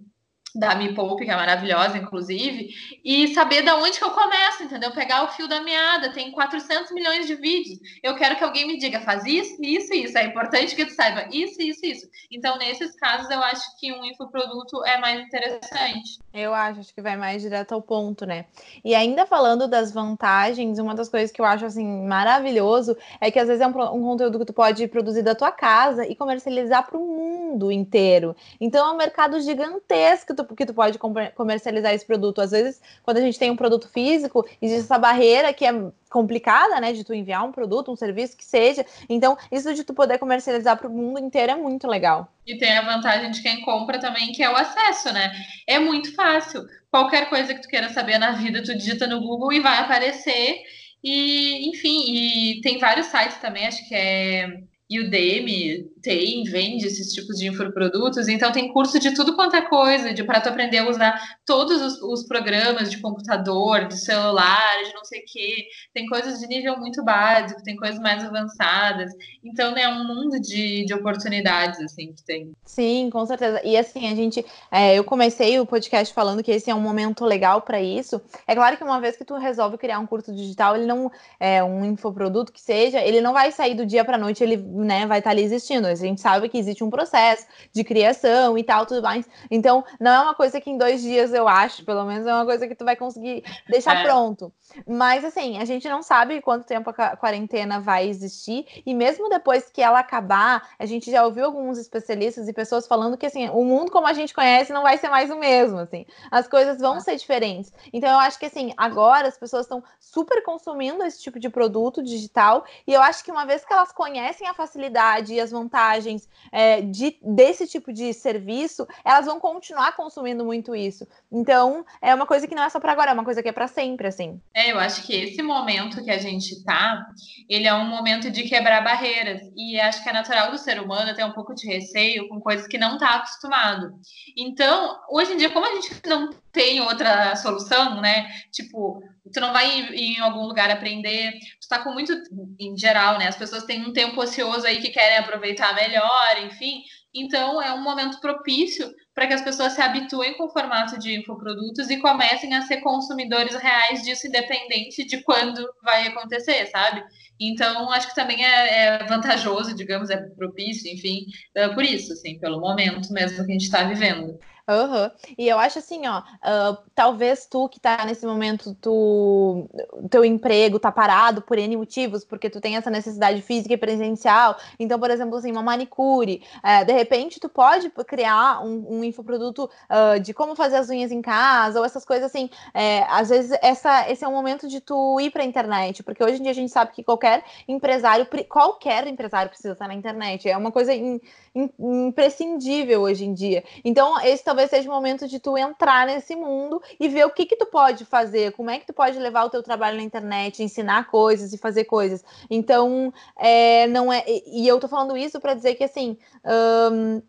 da 0.55 0.75
Me 0.75 0.93
Poupe, 0.93 1.25
que 1.25 1.31
é 1.31 1.35
maravilhosa, 1.35 1.97
inclusive, 1.97 2.69
e 3.03 3.27
saber 3.29 3.61
da 3.61 3.75
onde 3.77 3.97
que 3.97 4.03
eu 4.03 4.11
começo, 4.11 4.63
entendeu? 4.63 4.91
Pegar 4.91 5.23
o 5.23 5.27
fio 5.29 5.47
da 5.47 5.61
meada, 5.61 6.11
tem 6.13 6.31
400 6.31 6.91
milhões 6.91 7.27
de 7.27 7.35
vídeos. 7.35 7.79
Eu 8.01 8.15
quero 8.15 8.35
que 8.35 8.43
alguém 8.43 8.65
me 8.65 8.77
diga, 8.77 9.01
faz 9.01 9.25
isso, 9.25 9.61
isso, 9.61 9.93
isso. 9.93 10.17
É 10.17 10.25
importante 10.25 10.75
que 10.75 10.85
tu 10.85 10.93
saiba 10.93 11.27
isso, 11.31 11.61
isso, 11.61 11.85
isso. 11.85 12.07
Então, 12.31 12.57
nesses 12.57 12.95
casos, 12.95 13.29
eu 13.29 13.39
acho 13.41 13.63
que 13.79 13.91
um 13.91 14.03
infoproduto 14.05 14.83
é 14.85 14.97
mais 14.97 15.25
interessante. 15.25 16.19
Eu 16.33 16.53
acho, 16.53 16.79
acho 16.79 16.93
que 16.93 17.01
vai 17.01 17.17
mais 17.17 17.41
direto 17.41 17.73
ao 17.73 17.81
ponto, 17.81 18.25
né? 18.25 18.45
E 18.83 18.95
ainda 18.95 19.25
falando 19.25 19.67
das 19.67 19.91
vantagens, 19.91 20.79
uma 20.79 20.95
das 20.95 21.09
coisas 21.09 21.31
que 21.31 21.41
eu 21.41 21.45
acho, 21.45 21.65
assim, 21.65 21.85
maravilhoso 22.07 22.97
é 23.19 23.29
que 23.29 23.39
às 23.39 23.47
vezes 23.47 23.61
é 23.61 23.67
um, 23.67 23.69
um 23.69 24.03
conteúdo 24.03 24.39
que 24.39 24.45
tu 24.45 24.53
pode 24.53 24.87
produzir 24.87 25.21
da 25.21 25.35
tua 25.35 25.51
casa 25.51 26.07
e 26.07 26.15
comercializar 26.15 26.85
para 26.87 26.97
o 26.97 27.05
mundo 27.05 27.71
inteiro. 27.71 28.35
Então, 28.59 28.87
é 28.87 28.91
um 28.91 28.97
mercado 28.97 29.39
gigantesco 29.41 30.35
tu, 30.35 30.44
que 30.53 30.65
tu 30.65 30.73
pode 30.73 30.99
comercializar 31.33 31.93
esse 31.93 32.05
produto. 32.05 32.41
Às 32.41 32.51
vezes, 32.51 32.81
quando 33.03 33.17
a 33.17 33.21
gente 33.21 33.39
tem 33.39 33.49
um 33.49 33.55
produto 33.55 33.87
físico, 33.87 34.45
existe 34.61 34.83
essa 34.83 34.99
barreira 34.99 35.53
que 35.53 35.65
é 35.65 35.71
complicada, 36.09 36.79
né, 36.79 36.93
de 36.93 37.03
tu 37.03 37.13
enviar 37.13 37.43
um 37.43 37.51
produto, 37.51 37.91
um 37.91 37.95
serviço 37.95 38.37
que 38.37 38.45
seja. 38.45 38.85
Então, 39.09 39.37
isso 39.51 39.73
de 39.73 39.83
tu 39.83 39.93
poder 39.93 40.17
comercializar 40.17 40.77
para 40.77 40.87
o 40.87 40.91
mundo 40.91 41.19
inteiro 41.19 41.53
é 41.53 41.55
muito 41.55 41.87
legal. 41.87 42.31
E 42.45 42.57
tem 42.57 42.77
a 42.77 42.81
vantagem 42.81 43.31
de 43.31 43.41
quem 43.41 43.61
compra 43.61 43.99
também, 43.99 44.31
que 44.31 44.43
é 44.43 44.49
o 44.49 44.55
acesso, 44.55 45.13
né? 45.13 45.33
É 45.67 45.79
muito 45.79 46.13
fácil. 46.13 46.63
Qualquer 46.91 47.29
coisa 47.29 47.53
que 47.53 47.61
tu 47.61 47.67
queira 47.67 47.89
saber 47.89 48.17
na 48.17 48.31
vida, 48.33 48.63
tu 48.63 48.75
digita 48.77 49.07
no 49.07 49.21
Google 49.21 49.51
e 49.53 49.59
vai 49.59 49.79
aparecer. 49.79 50.61
E, 51.03 51.69
enfim, 51.69 52.05
e 52.07 52.61
tem 52.61 52.79
vários 52.79 53.07
sites 53.07 53.37
também, 53.37 53.67
acho 53.67 53.87
que 53.87 53.93
é 53.93 54.59
Udemy 54.91 55.89
tem, 56.01 56.43
vende 56.43 56.85
esses 56.85 57.11
tipos 57.11 57.37
de 57.37 57.47
infoprodutos, 57.47 58.27
então 58.27 58.51
tem 58.51 58.71
curso 58.71 58.99
de 58.99 59.15
tudo 59.15 59.35
quanto 59.35 59.55
é 59.55 59.61
coisa, 59.61 60.13
de 60.13 60.23
para 60.23 60.39
tu 60.39 60.49
aprender 60.49 60.77
a 60.77 60.87
usar 60.87 61.19
todos 61.43 61.81
os, 61.81 62.01
os, 62.03 62.27
programas 62.27 62.91
de 62.91 63.01
computador, 63.01 63.87
de 63.87 63.97
celular, 63.97 64.83
de 64.83 64.93
não 64.93 65.03
sei 65.03 65.21
o 65.21 65.23
quê. 65.25 65.65
Tem 65.91 66.05
coisas 66.05 66.39
de 66.39 66.47
nível 66.47 66.77
muito 66.77 67.03
básico, 67.03 67.63
tem 67.63 67.75
coisas 67.75 67.99
mais 67.99 68.23
avançadas. 68.23 69.11
Então, 69.43 69.71
né, 69.71 69.81
é 69.81 69.89
um 69.89 70.07
mundo 70.07 70.39
de, 70.39 70.85
de 70.85 70.93
oportunidades, 70.93 71.79
assim, 71.79 72.13
que 72.13 72.23
tem. 72.23 72.51
Sim, 72.63 73.09
com 73.11 73.25
certeza. 73.25 73.61
E 73.63 73.75
assim, 73.75 74.07
a 74.11 74.15
gente, 74.15 74.45
é, 74.71 74.95
eu 74.95 75.03
comecei 75.03 75.59
o 75.59 75.65
podcast 75.65 76.13
falando 76.13 76.43
que 76.43 76.51
esse 76.51 76.69
é 76.69 76.75
um 76.75 76.81
momento 76.81 77.25
legal 77.25 77.61
para 77.61 77.81
isso. 77.81 78.21
É 78.45 78.53
claro 78.53 78.77
que 78.77 78.83
uma 78.83 79.01
vez 79.01 79.17
que 79.17 79.25
tu 79.25 79.33
resolve 79.35 79.79
criar 79.79 79.97
um 79.97 80.05
curso 80.05 80.31
digital, 80.31 80.75
ele 80.75 80.85
não 80.85 81.11
é 81.39 81.63
um 81.63 81.83
infoproduto 81.83 82.53
que 82.53 82.61
seja, 82.61 83.01
ele 83.01 83.21
não 83.21 83.33
vai 83.33 83.51
sair 83.51 83.73
do 83.73 83.87
dia 83.87 84.05
para 84.05 84.19
noite, 84.19 84.43
ele 84.43 84.74
né, 84.83 85.05
vai 85.05 85.19
estar 85.19 85.29
tá 85.29 85.33
ali 85.33 85.43
existindo. 85.43 85.87
A 85.87 85.95
gente 85.95 86.21
sabe 86.21 86.49
que 86.49 86.57
existe 86.57 86.83
um 86.83 86.89
processo 86.89 87.45
de 87.71 87.83
criação 87.83 88.57
e 88.57 88.63
tal, 88.63 88.85
tudo 88.85 89.01
mais. 89.01 89.27
Então, 89.49 89.83
não 89.99 90.11
é 90.11 90.21
uma 90.21 90.35
coisa 90.35 90.59
que 90.59 90.69
em 90.69 90.77
dois 90.77 91.01
dias 91.01 91.33
eu 91.33 91.47
acho, 91.47 91.85
pelo 91.85 92.03
menos 92.05 92.27
é 92.27 92.33
uma 92.33 92.45
coisa 92.45 92.67
que 92.67 92.75
tu 92.75 92.83
vai 92.83 92.95
conseguir 92.95 93.43
deixar 93.69 93.97
é. 93.97 94.03
pronto. 94.03 94.51
Mas 94.87 95.23
assim, 95.23 95.57
a 95.57 95.65
gente 95.65 95.87
não 95.87 96.01
sabe 96.01 96.41
quanto 96.41 96.65
tempo 96.65 96.89
a 96.89 97.15
quarentena 97.15 97.79
vai 97.79 98.07
existir, 98.07 98.65
e 98.85 98.93
mesmo 98.93 99.29
depois 99.29 99.69
que 99.69 99.81
ela 99.81 99.99
acabar, 99.99 100.69
a 100.77 100.85
gente 100.85 101.11
já 101.11 101.25
ouviu 101.25 101.45
alguns 101.45 101.77
especialistas 101.77 102.47
e 102.47 102.53
pessoas 102.53 102.87
falando 102.87 103.17
que 103.17 103.25
assim, 103.25 103.49
o 103.49 103.63
mundo 103.63 103.91
como 103.91 104.07
a 104.07 104.13
gente 104.13 104.33
conhece 104.33 104.73
não 104.73 104.83
vai 104.83 104.97
ser 104.97 105.09
mais 105.09 105.29
o 105.29 105.37
mesmo, 105.37 105.79
assim. 105.79 106.05
As 106.31 106.47
coisas 106.47 106.79
vão 106.79 106.99
ser 106.99 107.15
diferentes. 107.15 107.71
Então 107.93 108.09
eu 108.09 108.19
acho 108.19 108.39
que 108.39 108.45
assim, 108.45 108.73
agora 108.75 109.27
as 109.27 109.37
pessoas 109.37 109.65
estão 109.65 109.83
super 109.99 110.43
consumindo 110.43 111.03
esse 111.03 111.21
tipo 111.21 111.39
de 111.39 111.49
produto 111.49 112.03
digital, 112.03 112.65
e 112.87 112.93
eu 112.93 113.01
acho 113.01 113.23
que 113.23 113.31
uma 113.31 113.45
vez 113.45 113.63
que 113.63 113.73
elas 113.73 113.91
conhecem 113.91 114.47
a 114.47 114.53
facilidade 114.65 115.33
e 115.33 115.39
as 115.39 115.51
vantagens 115.51 116.27
é, 116.51 116.81
de, 116.81 117.17
desse 117.21 117.67
tipo 117.67 117.93
de 117.93 118.13
serviço, 118.13 118.87
elas 119.03 119.25
vão 119.25 119.39
continuar 119.39 119.95
consumindo 119.95 120.43
muito 120.43 120.75
isso. 120.75 121.07
Então, 121.31 121.85
é 122.01 122.13
uma 122.13 122.25
coisa 122.25 122.47
que 122.47 122.55
não 122.55 122.63
é 122.63 122.69
só 122.69 122.79
para 122.79 122.91
agora, 122.91 123.11
é 123.11 123.13
uma 123.13 123.23
coisa 123.23 123.41
que 123.41 123.49
é 123.49 123.51
para 123.51 123.67
sempre, 123.67 124.07
assim. 124.07 124.39
É, 124.53 124.71
eu 124.71 124.79
acho 124.79 125.05
que 125.05 125.13
esse 125.13 125.41
momento 125.41 126.03
que 126.03 126.11
a 126.11 126.17
gente 126.17 126.63
tá, 126.63 127.05
ele 127.49 127.67
é 127.67 127.73
um 127.73 127.85
momento 127.85 128.29
de 128.31 128.43
quebrar 128.43 128.83
barreiras. 128.83 129.41
E 129.55 129.79
acho 129.79 130.03
que 130.03 130.09
é 130.09 130.13
natural 130.13 130.51
do 130.51 130.57
ser 130.57 130.79
humano 130.79 131.15
ter 131.15 131.23
um 131.23 131.33
pouco 131.33 131.53
de 131.53 131.67
receio 131.67 132.27
com 132.27 132.39
coisas 132.39 132.67
que 132.67 132.77
não 132.77 132.97
tá 132.97 133.15
acostumado. 133.15 133.93
Então, 134.37 134.97
hoje 135.09 135.33
em 135.33 135.37
dia, 135.37 135.49
como 135.49 135.65
a 135.65 135.75
gente 135.75 136.01
não 136.05 136.29
tem 136.51 136.81
outra 136.81 137.35
solução, 137.35 138.01
né? 138.01 138.27
Tipo, 138.51 139.01
tu 139.33 139.39
não 139.39 139.51
vai 139.51 139.67
em 139.93 140.19
algum 140.19 140.45
lugar 140.45 140.69
aprender, 140.69 141.31
tu 141.61 141.67
tá 141.67 141.79
com 141.79 141.91
muito, 141.91 142.13
em 142.59 142.77
geral, 142.77 143.17
né? 143.17 143.27
As 143.27 143.37
pessoas 143.37 143.63
têm 143.63 143.85
um 143.85 143.93
tempo 143.93 144.21
ocioso 144.21 144.65
aí 144.65 144.81
que 144.81 144.89
querem 144.89 145.17
aproveitar 145.17 145.73
melhor, 145.73 146.43
enfim. 146.43 146.81
Então, 147.13 147.61
é 147.61 147.73
um 147.73 147.81
momento 147.81 148.19
propício 148.19 148.93
para 149.13 149.25
que 149.25 149.33
as 149.33 149.41
pessoas 149.41 149.71
se 149.71 149.81
habituem 149.81 150.35
com 150.35 150.45
o 150.45 150.49
formato 150.49 150.99
de 150.99 151.17
infoprodutos 151.17 151.89
e 151.89 152.01
comecem 152.01 152.53
a 152.53 152.61
ser 152.63 152.81
consumidores 152.81 153.55
reais 153.55 154.03
disso, 154.03 154.27
independente 154.27 155.05
de 155.05 155.23
quando 155.23 155.65
vai 155.81 156.07
acontecer, 156.07 156.65
sabe? 156.67 157.01
Então, 157.39 157.89
acho 157.91 158.09
que 158.09 158.15
também 158.15 158.45
é, 158.45 158.85
é 158.85 159.05
vantajoso, 159.05 159.73
digamos, 159.73 160.09
é 160.09 160.17
propício, 160.17 160.91
enfim, 160.91 161.25
é 161.55 161.69
por 161.69 161.83
isso, 161.83 162.11
assim, 162.11 162.37
pelo 162.39 162.59
momento 162.59 163.11
mesmo 163.13 163.37
que 163.37 163.51
a 163.51 163.53
gente 163.53 163.63
está 163.63 163.83
vivendo. 163.83 164.37
Uhum. 164.67 165.11
E 165.37 165.47
eu 165.47 165.59
acho 165.59 165.77
assim, 165.77 166.01
ó, 166.07 166.19
uh, 166.19 166.77
talvez 166.95 167.45
tu 167.45 167.69
que 167.69 167.79
tá 167.79 168.03
nesse 168.03 168.25
momento, 168.25 168.75
tu, 168.81 169.69
teu 170.09 170.25
emprego 170.25 170.79
tá 170.79 170.91
parado 170.91 171.43
por 171.43 171.59
N 171.59 171.77
motivos, 171.77 172.25
porque 172.25 172.49
tu 172.49 172.59
tem 172.59 172.75
essa 172.75 172.89
necessidade 172.89 173.43
física 173.43 173.75
e 173.75 173.77
presencial. 173.77 174.57
Então, 174.79 174.99
por 174.99 175.11
exemplo, 175.11 175.37
assim, 175.37 175.51
uma 175.51 175.61
manicure, 175.61 176.41
uh, 176.63 176.83
de 176.83 176.93
repente 176.93 177.39
tu 177.39 177.47
pode 177.47 177.91
criar 178.07 178.65
um, 178.65 178.97
um 178.97 179.03
infoproduto 179.03 179.69
uh, 179.89 180.19
de 180.19 180.33
como 180.33 180.55
fazer 180.55 180.77
as 180.77 180.89
unhas 180.89 181.11
em 181.11 181.21
casa, 181.21 181.79
ou 181.79 181.85
essas 181.85 182.03
coisas 182.03 182.25
assim. 182.25 182.49
É, 182.73 183.03
às 183.03 183.29
vezes, 183.29 183.55
essa, 183.61 184.09
esse 184.09 184.23
é 184.25 184.27
o 184.27 184.31
momento 184.31 184.67
de 184.67 184.81
tu 184.81 185.19
ir 185.19 185.29
pra 185.29 185.43
internet, 185.43 186.01
porque 186.01 186.23
hoje 186.23 186.39
em 186.39 186.41
dia 186.41 186.51
a 186.51 186.55
gente 186.55 186.71
sabe 186.71 186.91
que 186.91 187.03
qualquer 187.03 187.43
empresário, 187.67 188.27
qualquer 188.49 189.05
empresário 189.05 189.49
precisa 189.49 189.73
estar 189.73 189.87
na 189.87 189.93
internet. 189.93 190.49
É 190.49 190.57
uma 190.57 190.71
coisa 190.71 190.91
in, 190.91 191.21
in, 191.53 191.69
imprescindível 192.07 193.01
hoje 193.01 193.25
em 193.25 193.33
dia. 193.33 193.63
Então, 193.83 194.19
esse 194.21 194.43
talvez 194.55 194.69
seja 194.69 194.89
o 194.89 194.93
momento 194.93 195.27
de 195.27 195.37
tu 195.37 195.57
entrar 195.57 196.07
nesse 196.07 196.33
mundo 196.33 196.81
e 196.97 197.09
ver 197.09 197.25
o 197.25 197.29
que 197.29 197.45
que 197.45 197.57
tu 197.57 197.65
pode 197.65 198.05
fazer, 198.05 198.53
como 198.53 198.69
é 198.69 198.79
que 198.79 198.87
tu 198.87 198.93
pode 198.93 199.19
levar 199.19 199.43
o 199.43 199.49
teu 199.49 199.61
trabalho 199.61 199.97
na 199.97 200.03
internet, 200.03 200.63
ensinar 200.63 201.07
coisas 201.07 201.51
e 201.51 201.57
fazer 201.57 201.83
coisas. 201.83 202.23
Então, 202.49 203.13
é, 203.37 203.85
não 203.87 204.11
é. 204.13 204.23
E 204.47 204.65
eu 204.65 204.79
tô 204.79 204.87
falando 204.87 205.17
isso 205.17 205.41
para 205.41 205.53
dizer 205.53 205.75
que 205.75 205.83
assim, 205.83 206.17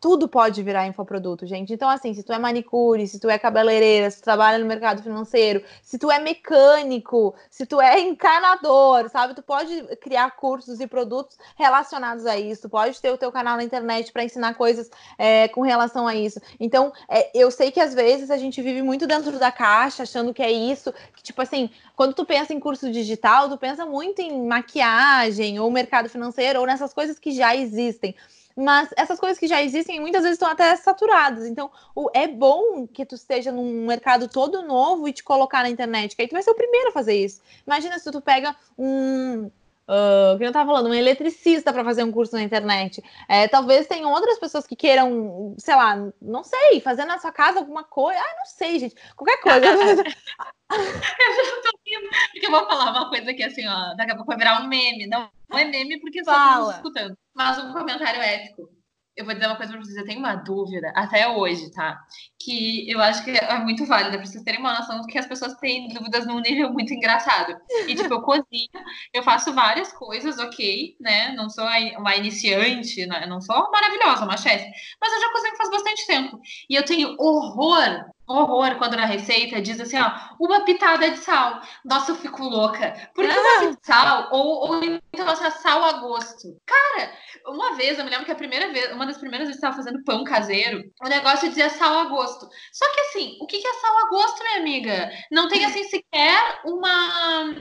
tudo 0.01 0.29
pode 0.29 0.63
virar 0.63 0.87
infoproduto, 0.87 1.47
gente. 1.47 1.73
Então, 1.73 1.89
assim, 1.89 2.15
se 2.15 2.23
tu 2.23 2.33
é 2.33 2.39
manicure, 2.39 3.09
se 3.09 3.19
tu 3.19 3.29
é 3.29 3.37
cabeleireira, 3.39 4.09
se 4.09 4.21
tu 4.21 4.25
trabalha 4.25 4.59
no 4.59 4.67
mercado 4.67 5.03
financeiro, 5.03 5.65
se 5.83 5.99
tu 5.99 6.09
é 6.09 6.21
mecânico, 6.21 7.35
se 7.51 7.67
tu 7.67 7.81
é 7.81 7.99
encanador, 7.99 9.09
sabe? 9.09 9.35
Tu 9.35 9.43
pode 9.43 9.83
criar 9.97 10.31
cursos 10.37 10.79
e 10.81 10.87
produtos 10.87 11.37
relacionados 11.57 12.25
a 12.25 12.37
isso, 12.37 12.63
tu 12.63 12.69
pode 12.69 13.01
ter 13.01 13.11
o 13.11 13.19
teu 13.19 13.33
canal 13.33 13.57
na 13.57 13.65
internet 13.65 14.13
para 14.13 14.23
ensinar 14.23 14.55
coisas 14.55 14.89
é, 15.19 15.49
com 15.49 15.63
relação 15.63 16.07
a 16.07 16.15
isso. 16.15 16.41
Então, 16.61 16.93
é, 17.09 17.16
eu 17.35 17.51
sei 17.51 17.71
que 17.71 17.81
às 17.81 17.95
vezes 17.95 18.31
a 18.31 18.37
gente 18.37 18.61
vive 18.61 18.83
muito 18.83 19.07
dentro 19.07 19.39
da 19.39 19.53
caixa, 19.53 20.03
achando 20.03 20.35
que 20.35 20.43
é 20.43 20.51
isso, 20.51 20.93
que 21.15 21.23
tipo 21.23 21.41
assim, 21.41 21.71
quando 21.95 22.15
tu 22.15 22.25
pensa 22.25 22.53
em 22.53 22.61
curso 22.61 22.91
digital, 22.91 23.49
tu 23.49 23.57
pensa 23.57 23.87
muito 23.87 24.21
em 24.21 24.47
maquiagem 24.47 25.59
ou 25.61 25.71
mercado 25.71 26.09
financeiro 26.09 26.61
ou 26.61 26.67
nessas 26.67 26.93
coisas 26.93 27.19
que 27.19 27.33
já 27.33 27.55
existem. 27.55 28.15
Mas 28.57 28.89
essas 28.97 29.21
coisas 29.21 29.39
que 29.39 29.47
já 29.47 29.63
existem 29.63 30.01
muitas 30.01 30.23
vezes 30.23 30.37
estão 30.37 30.49
até 30.49 30.75
saturadas. 30.77 31.47
Então, 31.47 31.71
o, 31.95 32.09
é 32.15 32.27
bom 32.27 32.87
que 32.87 33.05
tu 33.05 33.15
esteja 33.15 33.53
num 33.53 33.87
mercado 33.87 34.29
todo 34.29 34.63
novo 34.63 35.07
e 35.07 35.13
te 35.13 35.23
colocar 35.23 35.63
na 35.63 35.69
internet, 35.69 36.17
que 36.17 36.23
aí 36.23 36.29
tu 36.29 36.33
vai 36.33 36.43
ser 36.43 36.51
o 36.51 36.55
primeiro 36.55 36.89
a 36.89 36.93
fazer 36.93 37.15
isso. 37.15 37.43
Imagina 37.67 37.99
se 37.99 38.11
tu 38.11 38.21
pega 38.21 38.57
um 38.79 39.51
Uh, 39.89 40.37
que 40.37 40.43
eu 40.43 40.49
estava 40.49 40.69
falando, 40.69 40.91
um 40.91 40.95
eletricista 40.95 41.73
para 41.73 41.85
fazer 41.85 42.03
um 42.03 42.11
curso 42.11 42.35
na 42.35 42.43
internet. 42.43 43.03
É, 43.29 43.47
talvez 43.47 43.87
tenham 43.87 44.11
outras 44.11 44.39
pessoas 44.39 44.67
que 44.67 44.75
queiram, 44.75 45.55
sei 45.59 45.77
lá, 45.77 45.97
não 46.21 46.43
sei, 46.43 46.81
fazer 46.81 47.05
na 47.05 47.19
sua 47.19 47.31
casa 47.31 47.61
alguma 47.61 47.85
coisa. 47.85 48.19
Ah, 48.19 48.35
não 48.39 48.47
sei, 48.47 48.81
gente. 48.81 48.97
Qualquer 49.15 49.41
coisa. 49.41 49.67
eu 49.71 51.63
tô 51.63 51.79
rindo, 51.87 52.09
porque 52.33 52.47
eu 52.47 52.51
vou 52.51 52.67
falar 52.67 52.91
uma 52.91 53.09
coisa 53.09 53.33
que 53.33 53.45
assim, 53.45 53.67
ó, 53.69 53.95
daqui 53.95 54.11
a 54.11 54.17
pouco 54.17 54.27
vai 54.29 54.37
virar 54.37 54.61
um 54.61 54.67
meme. 54.67 55.07
Não, 55.07 55.31
não 55.49 55.59
é 55.59 55.65
meme 55.65 56.01
porque 56.01 56.25
só 56.25 56.33
estamos 56.33 56.75
escutando. 56.75 57.17
Mas 57.33 57.59
um 57.59 57.73
comentário 57.73 58.21
ético 58.21 58.76
eu 59.17 59.25
vou 59.25 59.33
dizer 59.33 59.47
uma 59.47 59.57
coisa 59.57 59.73
pra 59.73 59.83
vocês, 59.83 59.97
eu 59.97 60.05
tenho 60.05 60.19
uma 60.19 60.35
dúvida, 60.35 60.93
até 60.95 61.27
hoje, 61.27 61.71
tá? 61.71 61.99
Que 62.39 62.91
eu 62.91 63.01
acho 63.01 63.25
que 63.25 63.31
é 63.31 63.59
muito 63.61 63.87
válida, 63.87 64.19
pra 64.19 64.27
vocês 64.27 64.45
terem 64.45 64.61
uma 64.61 64.79
noção 64.79 65.01
do 65.01 65.07
que 65.07 65.19
as 65.19 65.27
pessoas 65.27 65.55
têm 65.55 65.89
dúvidas 65.89 66.27
num 66.27 66.41
nível 66.41 66.71
muito 66.73 66.93
engraçado. 66.93 67.57
E, 67.89 67.95
tipo, 67.95 68.13
eu 68.13 68.21
cozinho, 68.21 68.69
eu 69.15 69.23
faço 69.23 69.55
várias 69.55 69.93
coisas, 69.93 70.39
ok, 70.39 70.97
né? 71.01 71.33
Não 71.33 71.49
sou 71.49 71.65
uma 71.99 72.15
iniciante, 72.17 73.07
né? 73.07 73.27
não 73.27 73.41
sou 73.41 73.71
maravilhosa, 73.71 74.25
uma 74.25 74.37
chefe, 74.37 74.71
mas 75.01 75.13
eu 75.13 75.21
já 75.21 75.33
cozinho 75.33 75.57
faz 75.57 75.71
bastante 75.71 76.07
tempo. 76.07 76.41
E 76.69 76.75
eu 76.75 76.85
tenho 76.85 77.17
horror 77.19 78.05
horror 78.27 78.77
quando 78.77 78.97
na 78.97 79.07
receita 79.07 79.61
diz 79.61 79.81
assim, 79.81 79.99
ó, 79.99 80.11
uma 80.41 80.65
pitada 80.65 81.11
de 81.11 81.19
sal. 81.19 81.61
Nossa, 81.85 82.13
eu 82.13 82.17
fico 82.17 82.43
louca. 82.43 83.11
Por 83.15 83.25
que 83.25 83.31
ah. 83.31 83.41
uma 83.41 83.51
pitada 83.61 83.77
de 83.77 83.87
sal? 83.87 84.29
Ou, 84.33 84.71
ou 84.71 84.85
então, 84.85 85.29
assim, 85.29 85.51
sal 85.63 85.85
a 85.85 85.93
gosto. 85.95 86.61
Cara, 86.67 87.13
uma 87.47 87.75
vez, 87.75 87.99
eu 87.99 88.05
me 88.05 88.11
lembro 88.11 88.27
que 88.27 88.33
a 88.33 88.37
primeira 88.37 88.73
vez, 88.73 88.93
uma 88.93 89.07
das 89.07 89.19
primeiras 89.19 89.47
vezes 89.47 89.61
que 89.61 89.67
eu 89.67 89.71
estava 89.71 89.85
fazendo 89.85 90.05
pão 90.05 90.25
caseiro, 90.25 90.83
o 91.03 91.09
negócio 91.09 91.49
dizia 91.49 91.71
sal 91.71 91.99
a 91.99 92.05
gosto. 92.05 92.49
Só 92.73 92.93
que 92.93 93.01
assim, 93.01 93.39
o 93.41 93.47
que 93.47 93.57
é 93.57 93.73
sal 93.75 93.99
a 93.99 94.09
gosto, 94.09 94.43
minha 94.43 94.59
amiga? 94.59 95.11
Não 95.31 95.49
tem 95.49 95.65
assim 95.65 95.85
sequer 95.85 96.61
uma, 96.65 97.55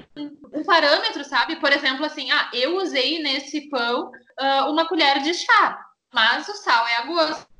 um 0.53 0.63
parâmetro, 0.63 1.23
sabe? 1.23 1.57
Por 1.57 1.71
exemplo, 1.71 2.05
assim, 2.05 2.31
ah, 2.31 2.49
eu 2.53 2.77
usei 2.77 3.21
nesse 3.21 3.69
pão 3.69 4.11
uh, 4.39 4.71
uma 4.71 4.87
colher 4.87 5.21
de 5.21 5.33
chá, 5.33 5.79
mas 6.13 6.47
o 6.47 6.53
sal 6.53 6.87
é 6.87 6.97
a 6.97 7.05
gosto. 7.05 7.54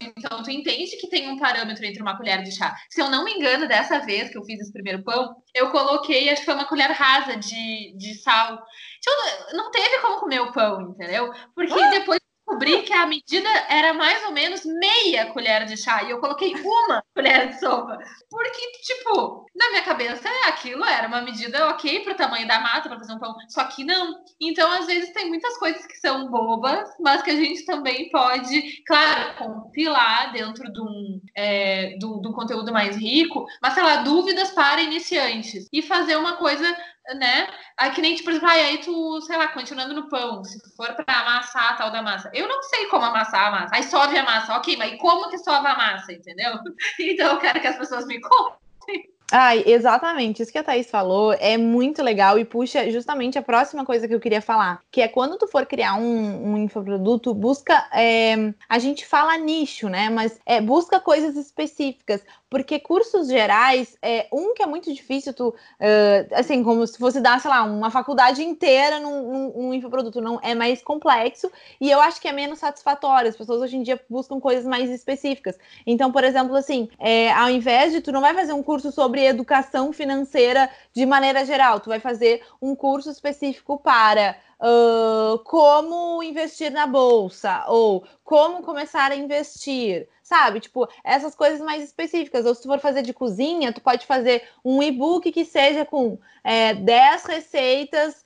Então, 0.00 0.42
tu 0.42 0.50
entende 0.50 0.96
que 0.96 1.08
tem 1.08 1.28
um 1.30 1.38
parâmetro 1.38 1.84
entre 1.84 2.00
uma 2.00 2.16
colher 2.16 2.42
de 2.42 2.52
chá. 2.52 2.74
Se 2.88 3.00
eu 3.00 3.10
não 3.10 3.24
me 3.24 3.32
engano, 3.32 3.66
dessa 3.66 3.98
vez 4.00 4.30
que 4.30 4.38
eu 4.38 4.44
fiz 4.44 4.60
esse 4.60 4.72
primeiro 4.72 5.02
pão, 5.02 5.34
eu 5.54 5.70
coloquei, 5.70 6.30
acho 6.30 6.40
que 6.40 6.46
foi 6.46 6.54
uma 6.54 6.68
colher 6.68 6.90
rasa 6.90 7.36
de, 7.36 7.94
de 7.96 8.14
sal. 8.14 8.58
Então, 8.98 9.14
não 9.54 9.70
teve 9.70 9.98
como 9.98 10.20
comer 10.20 10.40
o 10.40 10.52
pão, 10.52 10.80
entendeu? 10.82 11.32
Porque 11.54 11.80
ah. 11.80 11.90
depois 11.90 12.21
descobri 12.52 12.82
que 12.82 12.92
a 12.92 13.06
medida 13.06 13.48
era 13.68 13.94
mais 13.94 14.22
ou 14.24 14.32
menos 14.32 14.64
meia 14.64 15.26
colher 15.26 15.64
de 15.64 15.76
chá 15.76 16.02
e 16.02 16.10
eu 16.10 16.20
coloquei 16.20 16.54
uma 16.54 17.02
colher 17.14 17.48
de 17.48 17.58
sopa. 17.58 17.98
Porque, 18.30 18.72
tipo, 18.82 19.46
na 19.54 19.70
minha 19.70 19.82
cabeça 19.82 20.28
aquilo 20.46 20.84
era 20.84 21.08
uma 21.08 21.22
medida 21.22 21.68
ok 21.68 22.00
para 22.00 22.12
o 22.12 22.16
tamanho 22.16 22.46
da 22.46 22.60
massa 22.60 22.88
para 22.88 22.98
fazer 22.98 23.12
um 23.14 23.18
pão, 23.18 23.34
só 23.48 23.64
que 23.64 23.84
não. 23.84 24.14
Então, 24.40 24.70
às 24.70 24.86
vezes, 24.86 25.12
tem 25.12 25.28
muitas 25.28 25.56
coisas 25.58 25.84
que 25.86 25.96
são 25.96 26.28
bobas, 26.30 26.88
mas 27.00 27.22
que 27.22 27.30
a 27.30 27.36
gente 27.36 27.64
também 27.64 28.10
pode, 28.10 28.82
claro, 28.86 29.36
compilar 29.36 30.32
dentro 30.32 30.70
de 30.72 30.80
um, 30.80 31.20
é, 31.36 31.96
do, 31.98 32.18
do 32.18 32.32
conteúdo 32.32 32.72
mais 32.72 32.96
rico, 32.96 33.46
mas, 33.62 33.74
sei 33.74 33.82
lá, 33.82 33.96
dúvidas 33.96 34.50
para 34.50 34.82
iniciantes 34.82 35.68
e 35.72 35.82
fazer 35.82 36.16
uma 36.16 36.36
coisa 36.36 36.76
né? 37.14 37.48
Aí 37.76 37.90
que 37.92 38.00
nem, 38.00 38.14
tipo, 38.14 38.30
exemplo, 38.30 38.48
aí 38.48 38.78
tu, 38.78 39.20
sei 39.22 39.36
lá, 39.36 39.48
continuando 39.48 39.94
no 39.94 40.08
pão, 40.08 40.44
se 40.44 40.58
for 40.76 40.94
para 40.94 41.20
amassar 41.20 41.72
a 41.72 41.76
tal 41.76 41.90
da 41.90 42.02
massa. 42.02 42.30
Eu 42.32 42.48
não 42.48 42.62
sei 42.62 42.86
como 42.86 43.04
amassar 43.04 43.48
a 43.48 43.50
massa. 43.50 43.76
Aí 43.76 43.82
sove 43.82 44.16
a 44.16 44.24
massa, 44.24 44.56
ok, 44.56 44.76
mas 44.76 44.98
como 44.98 45.28
que 45.28 45.38
sova 45.38 45.70
a 45.70 45.76
massa, 45.76 46.12
entendeu? 46.12 46.52
Então 47.00 47.32
eu 47.32 47.38
quero 47.38 47.60
que 47.60 47.66
as 47.66 47.76
pessoas 47.76 48.06
me 48.06 48.20
contem. 48.20 49.12
Ai, 49.34 49.62
exatamente. 49.66 50.42
Isso 50.42 50.52
que 50.52 50.58
a 50.58 50.62
Thaís 50.62 50.90
falou 50.90 51.32
é 51.32 51.56
muito 51.56 52.02
legal 52.02 52.38
e 52.38 52.44
puxa 52.44 52.90
justamente 52.90 53.38
a 53.38 53.42
próxima 53.42 53.82
coisa 53.82 54.06
que 54.06 54.14
eu 54.14 54.20
queria 54.20 54.42
falar, 54.42 54.82
que 54.90 55.00
é 55.00 55.08
quando 55.08 55.38
tu 55.38 55.48
for 55.48 55.64
criar 55.64 55.94
um, 55.94 56.52
um 56.52 56.58
infoproduto, 56.58 57.32
busca. 57.32 57.88
É, 57.94 58.52
a 58.68 58.78
gente 58.78 59.06
fala 59.06 59.38
nicho, 59.38 59.88
né? 59.88 60.10
Mas 60.10 60.38
é, 60.44 60.60
busca 60.60 61.00
coisas 61.00 61.34
específicas 61.34 62.22
porque 62.52 62.78
cursos 62.78 63.28
gerais, 63.28 63.96
é, 64.02 64.26
um 64.30 64.52
que 64.52 64.62
é 64.62 64.66
muito 64.66 64.92
difícil 64.92 65.32
tu, 65.32 65.48
uh, 65.48 66.34
assim, 66.34 66.62
como 66.62 66.86
se 66.86 66.98
fosse 66.98 67.18
dar, 67.18 67.40
sei 67.40 67.50
lá, 67.50 67.62
uma 67.62 67.90
faculdade 67.90 68.42
inteira 68.42 69.00
num, 69.00 69.22
num, 69.22 69.52
num, 69.56 69.74
infoproduto, 69.74 70.20
não 70.20 70.38
é 70.42 70.54
mais 70.54 70.82
complexo 70.82 71.50
e 71.80 71.90
eu 71.90 71.98
acho 71.98 72.20
que 72.20 72.28
é 72.28 72.32
menos 72.32 72.58
satisfatório. 72.58 73.30
As 73.30 73.36
pessoas 73.38 73.62
hoje 73.62 73.78
em 73.78 73.82
dia 73.82 73.98
buscam 74.06 74.38
coisas 74.38 74.66
mais 74.66 74.90
específicas. 74.90 75.58
Então, 75.86 76.12
por 76.12 76.24
exemplo, 76.24 76.54
assim, 76.54 76.90
é, 76.98 77.32
ao 77.32 77.48
invés 77.48 77.90
de 77.90 78.02
tu 78.02 78.12
não 78.12 78.20
vai 78.20 78.34
fazer 78.34 78.52
um 78.52 78.62
curso 78.62 78.92
sobre 78.92 79.24
educação 79.24 79.90
financeira 79.90 80.68
de 80.92 81.06
maneira 81.06 81.46
geral, 81.46 81.80
tu 81.80 81.88
vai 81.88 82.00
fazer 82.00 82.42
um 82.60 82.74
curso 82.74 83.08
específico 83.10 83.78
para 83.78 84.36
uh, 84.62 85.38
como 85.40 86.22
investir 86.22 86.70
na 86.70 86.86
bolsa 86.86 87.64
ou 87.66 88.04
como 88.22 88.62
começar 88.62 89.10
a 89.10 89.16
investir, 89.16 90.08
sabe? 90.32 90.60
Tipo, 90.60 90.88
essas 91.04 91.34
coisas 91.34 91.60
mais 91.60 91.82
específicas. 91.82 92.46
Ou 92.46 92.54
se 92.54 92.62
tu 92.62 92.68
for 92.68 92.80
fazer 92.80 93.02
de 93.02 93.12
cozinha, 93.12 93.70
tu 93.70 93.82
pode 93.82 94.06
fazer 94.06 94.42
um 94.64 94.82
e-book 94.82 95.30
que 95.30 95.44
seja 95.44 95.84
com 95.84 96.18
é, 96.42 96.72
10 96.72 97.24
receitas 97.26 98.24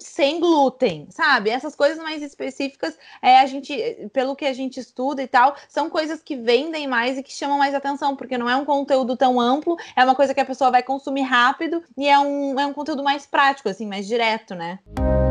sem 0.00 0.40
glúten, 0.40 1.06
sabe? 1.08 1.48
Essas 1.48 1.76
coisas 1.76 1.98
mais 1.98 2.20
específicas, 2.20 2.98
é, 3.22 3.38
a 3.38 3.46
gente, 3.46 3.76
pelo 4.12 4.34
que 4.34 4.44
a 4.44 4.52
gente 4.52 4.80
estuda 4.80 5.22
e 5.22 5.28
tal, 5.28 5.54
são 5.68 5.88
coisas 5.88 6.20
que 6.20 6.34
vendem 6.34 6.88
mais 6.88 7.16
e 7.16 7.22
que 7.22 7.32
chamam 7.32 7.56
mais 7.56 7.76
atenção, 7.76 8.16
porque 8.16 8.36
não 8.36 8.50
é 8.50 8.56
um 8.56 8.64
conteúdo 8.64 9.16
tão 9.16 9.40
amplo, 9.40 9.76
é 9.94 10.02
uma 10.02 10.16
coisa 10.16 10.34
que 10.34 10.40
a 10.40 10.44
pessoa 10.44 10.68
vai 10.72 10.82
consumir 10.82 11.22
rápido 11.22 11.80
e 11.96 12.08
é 12.08 12.18
um, 12.18 12.58
é 12.58 12.66
um 12.66 12.72
conteúdo 12.72 13.04
mais 13.04 13.24
prático, 13.24 13.68
assim, 13.68 13.86
mais 13.86 14.04
direto, 14.08 14.56
né? 14.56 14.80
E 14.98 15.23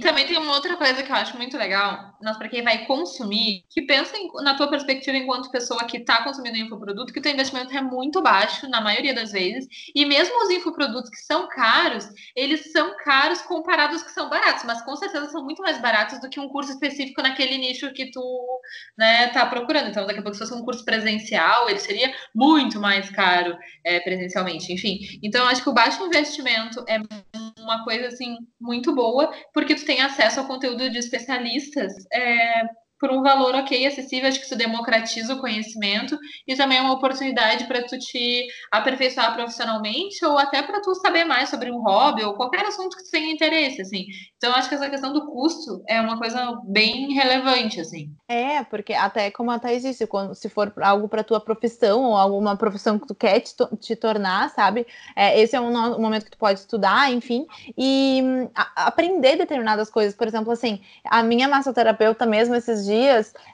também 0.00 0.26
tem 0.26 0.38
uma 0.38 0.54
outra 0.54 0.76
coisa 0.76 1.02
que 1.02 1.10
eu 1.10 1.16
acho 1.16 1.36
muito 1.36 1.56
legal, 1.56 2.16
nós 2.20 2.36
para 2.36 2.48
quem 2.48 2.62
vai 2.62 2.86
consumir, 2.86 3.64
que 3.70 3.82
pensa 3.82 4.16
em, 4.16 4.30
na 4.42 4.54
tua 4.54 4.68
perspectiva 4.68 5.16
enquanto 5.16 5.50
pessoa 5.50 5.84
que 5.84 5.98
está 5.98 6.22
consumindo 6.22 6.56
infoproduto, 6.56 7.12
que 7.12 7.18
o 7.18 7.22
teu 7.22 7.32
investimento 7.32 7.76
é 7.76 7.80
muito 7.80 8.22
baixo 8.22 8.68
na 8.68 8.80
maioria 8.80 9.14
das 9.14 9.32
vezes, 9.32 9.66
e 9.94 10.04
mesmo 10.04 10.42
os 10.42 10.50
infoprodutos 10.50 11.10
que 11.10 11.18
são 11.18 11.48
caros, 11.48 12.08
eles 12.34 12.72
são 12.72 12.96
caros 13.04 13.42
comparados 13.42 13.96
aos 13.96 14.02
que 14.02 14.12
são 14.12 14.28
baratos, 14.28 14.64
mas 14.64 14.82
com 14.82 14.96
certeza 14.96 15.28
são 15.30 15.44
muito 15.44 15.62
mais 15.62 15.80
baratos 15.80 16.20
do 16.20 16.28
que 16.28 16.40
um 16.40 16.48
curso 16.48 16.72
específico 16.72 17.22
naquele 17.22 17.58
nicho 17.58 17.92
que 17.92 18.10
tu, 18.10 18.60
né, 18.96 19.28
tá 19.28 19.46
procurando. 19.46 19.88
Então, 19.88 20.06
daqui 20.06 20.20
a 20.20 20.22
pouco 20.22 20.36
se 20.36 20.44
fosse 20.44 20.54
um 20.54 20.64
curso 20.64 20.84
presencial, 20.84 21.68
ele 21.68 21.78
seria 21.78 22.12
muito 22.34 22.80
mais 22.80 23.10
caro 23.10 23.56
é, 23.84 24.00
presencialmente. 24.00 24.72
Enfim, 24.72 24.98
então 25.22 25.46
acho 25.46 25.62
que 25.62 25.68
o 25.68 25.74
baixo 25.74 26.04
investimento 26.04 26.84
é 26.88 26.98
uma 27.58 27.84
coisa 27.84 28.08
assim 28.08 28.36
muito 28.60 28.94
boa, 28.94 29.32
porque 29.52 29.74
tu 29.74 29.84
tem 29.84 30.00
acesso 30.00 30.40
ao 30.40 30.46
conteúdo 30.46 30.90
de 30.90 30.98
especialistas 30.98 31.92
é, 32.12 32.62
por 33.00 33.10
um 33.10 33.22
valor 33.22 33.54
ok, 33.54 33.86
acessível, 33.86 34.28
acho 34.28 34.38
que 34.38 34.44
isso 34.44 34.56
democratiza 34.56 35.34
o 35.34 35.40
conhecimento 35.40 36.18
e 36.46 36.54
também 36.54 36.78
é 36.78 36.82
uma 36.82 36.92
oportunidade 36.92 37.64
para 37.64 37.82
tu 37.86 37.98
te 37.98 38.46
aperfeiçoar 38.70 39.34
profissionalmente 39.34 40.24
ou 40.24 40.38
até 40.38 40.62
para 40.62 40.82
tu 40.82 40.94
saber 40.96 41.24
mais 41.24 41.48
sobre 41.48 41.70
um 41.70 41.80
hobby 41.80 42.22
ou 42.22 42.34
qualquer 42.34 42.66
assunto 42.66 42.96
que 42.96 43.04
tu 43.04 43.10
tenha 43.10 43.32
interesse, 43.32 43.80
assim. 43.80 44.04
Então, 44.36 44.52
acho 44.54 44.68
que 44.68 44.74
essa 44.74 44.90
questão 44.90 45.12
do 45.12 45.26
custo 45.26 45.82
é 45.88 46.00
uma 46.00 46.18
coisa 46.18 46.60
bem 46.64 47.14
relevante, 47.14 47.80
assim. 47.80 48.10
É, 48.28 48.62
porque 48.64 48.92
até 48.92 49.30
como 49.30 49.50
a 49.50 49.58
Thais 49.58 49.82
disse, 49.82 50.06
quando, 50.06 50.34
se 50.34 50.48
for 50.48 50.72
algo 50.82 51.08
para 51.08 51.24
tua 51.24 51.40
profissão 51.40 52.04
ou 52.04 52.16
alguma 52.16 52.56
profissão 52.56 52.98
que 52.98 53.06
tu 53.06 53.14
quer 53.14 53.40
te, 53.40 53.54
te 53.80 53.96
tornar, 53.96 54.50
sabe? 54.50 54.86
É, 55.16 55.40
esse 55.40 55.56
é 55.56 55.60
um, 55.60 55.68
um, 55.68 56.00
momento 56.00 56.24
que 56.24 56.30
tu 56.30 56.38
pode 56.38 56.60
estudar, 56.60 57.12
enfim, 57.12 57.46
e 57.76 58.22
a, 58.54 58.86
aprender 58.86 59.36
determinadas 59.36 59.90
coisas. 59.90 60.14
Por 60.14 60.26
exemplo, 60.26 60.52
assim, 60.52 60.80
a 61.04 61.22
minha 61.22 61.48
massoterapeuta 61.48 62.26
mesmo 62.26 62.54
esses 62.54 62.84
dias, 62.84 62.89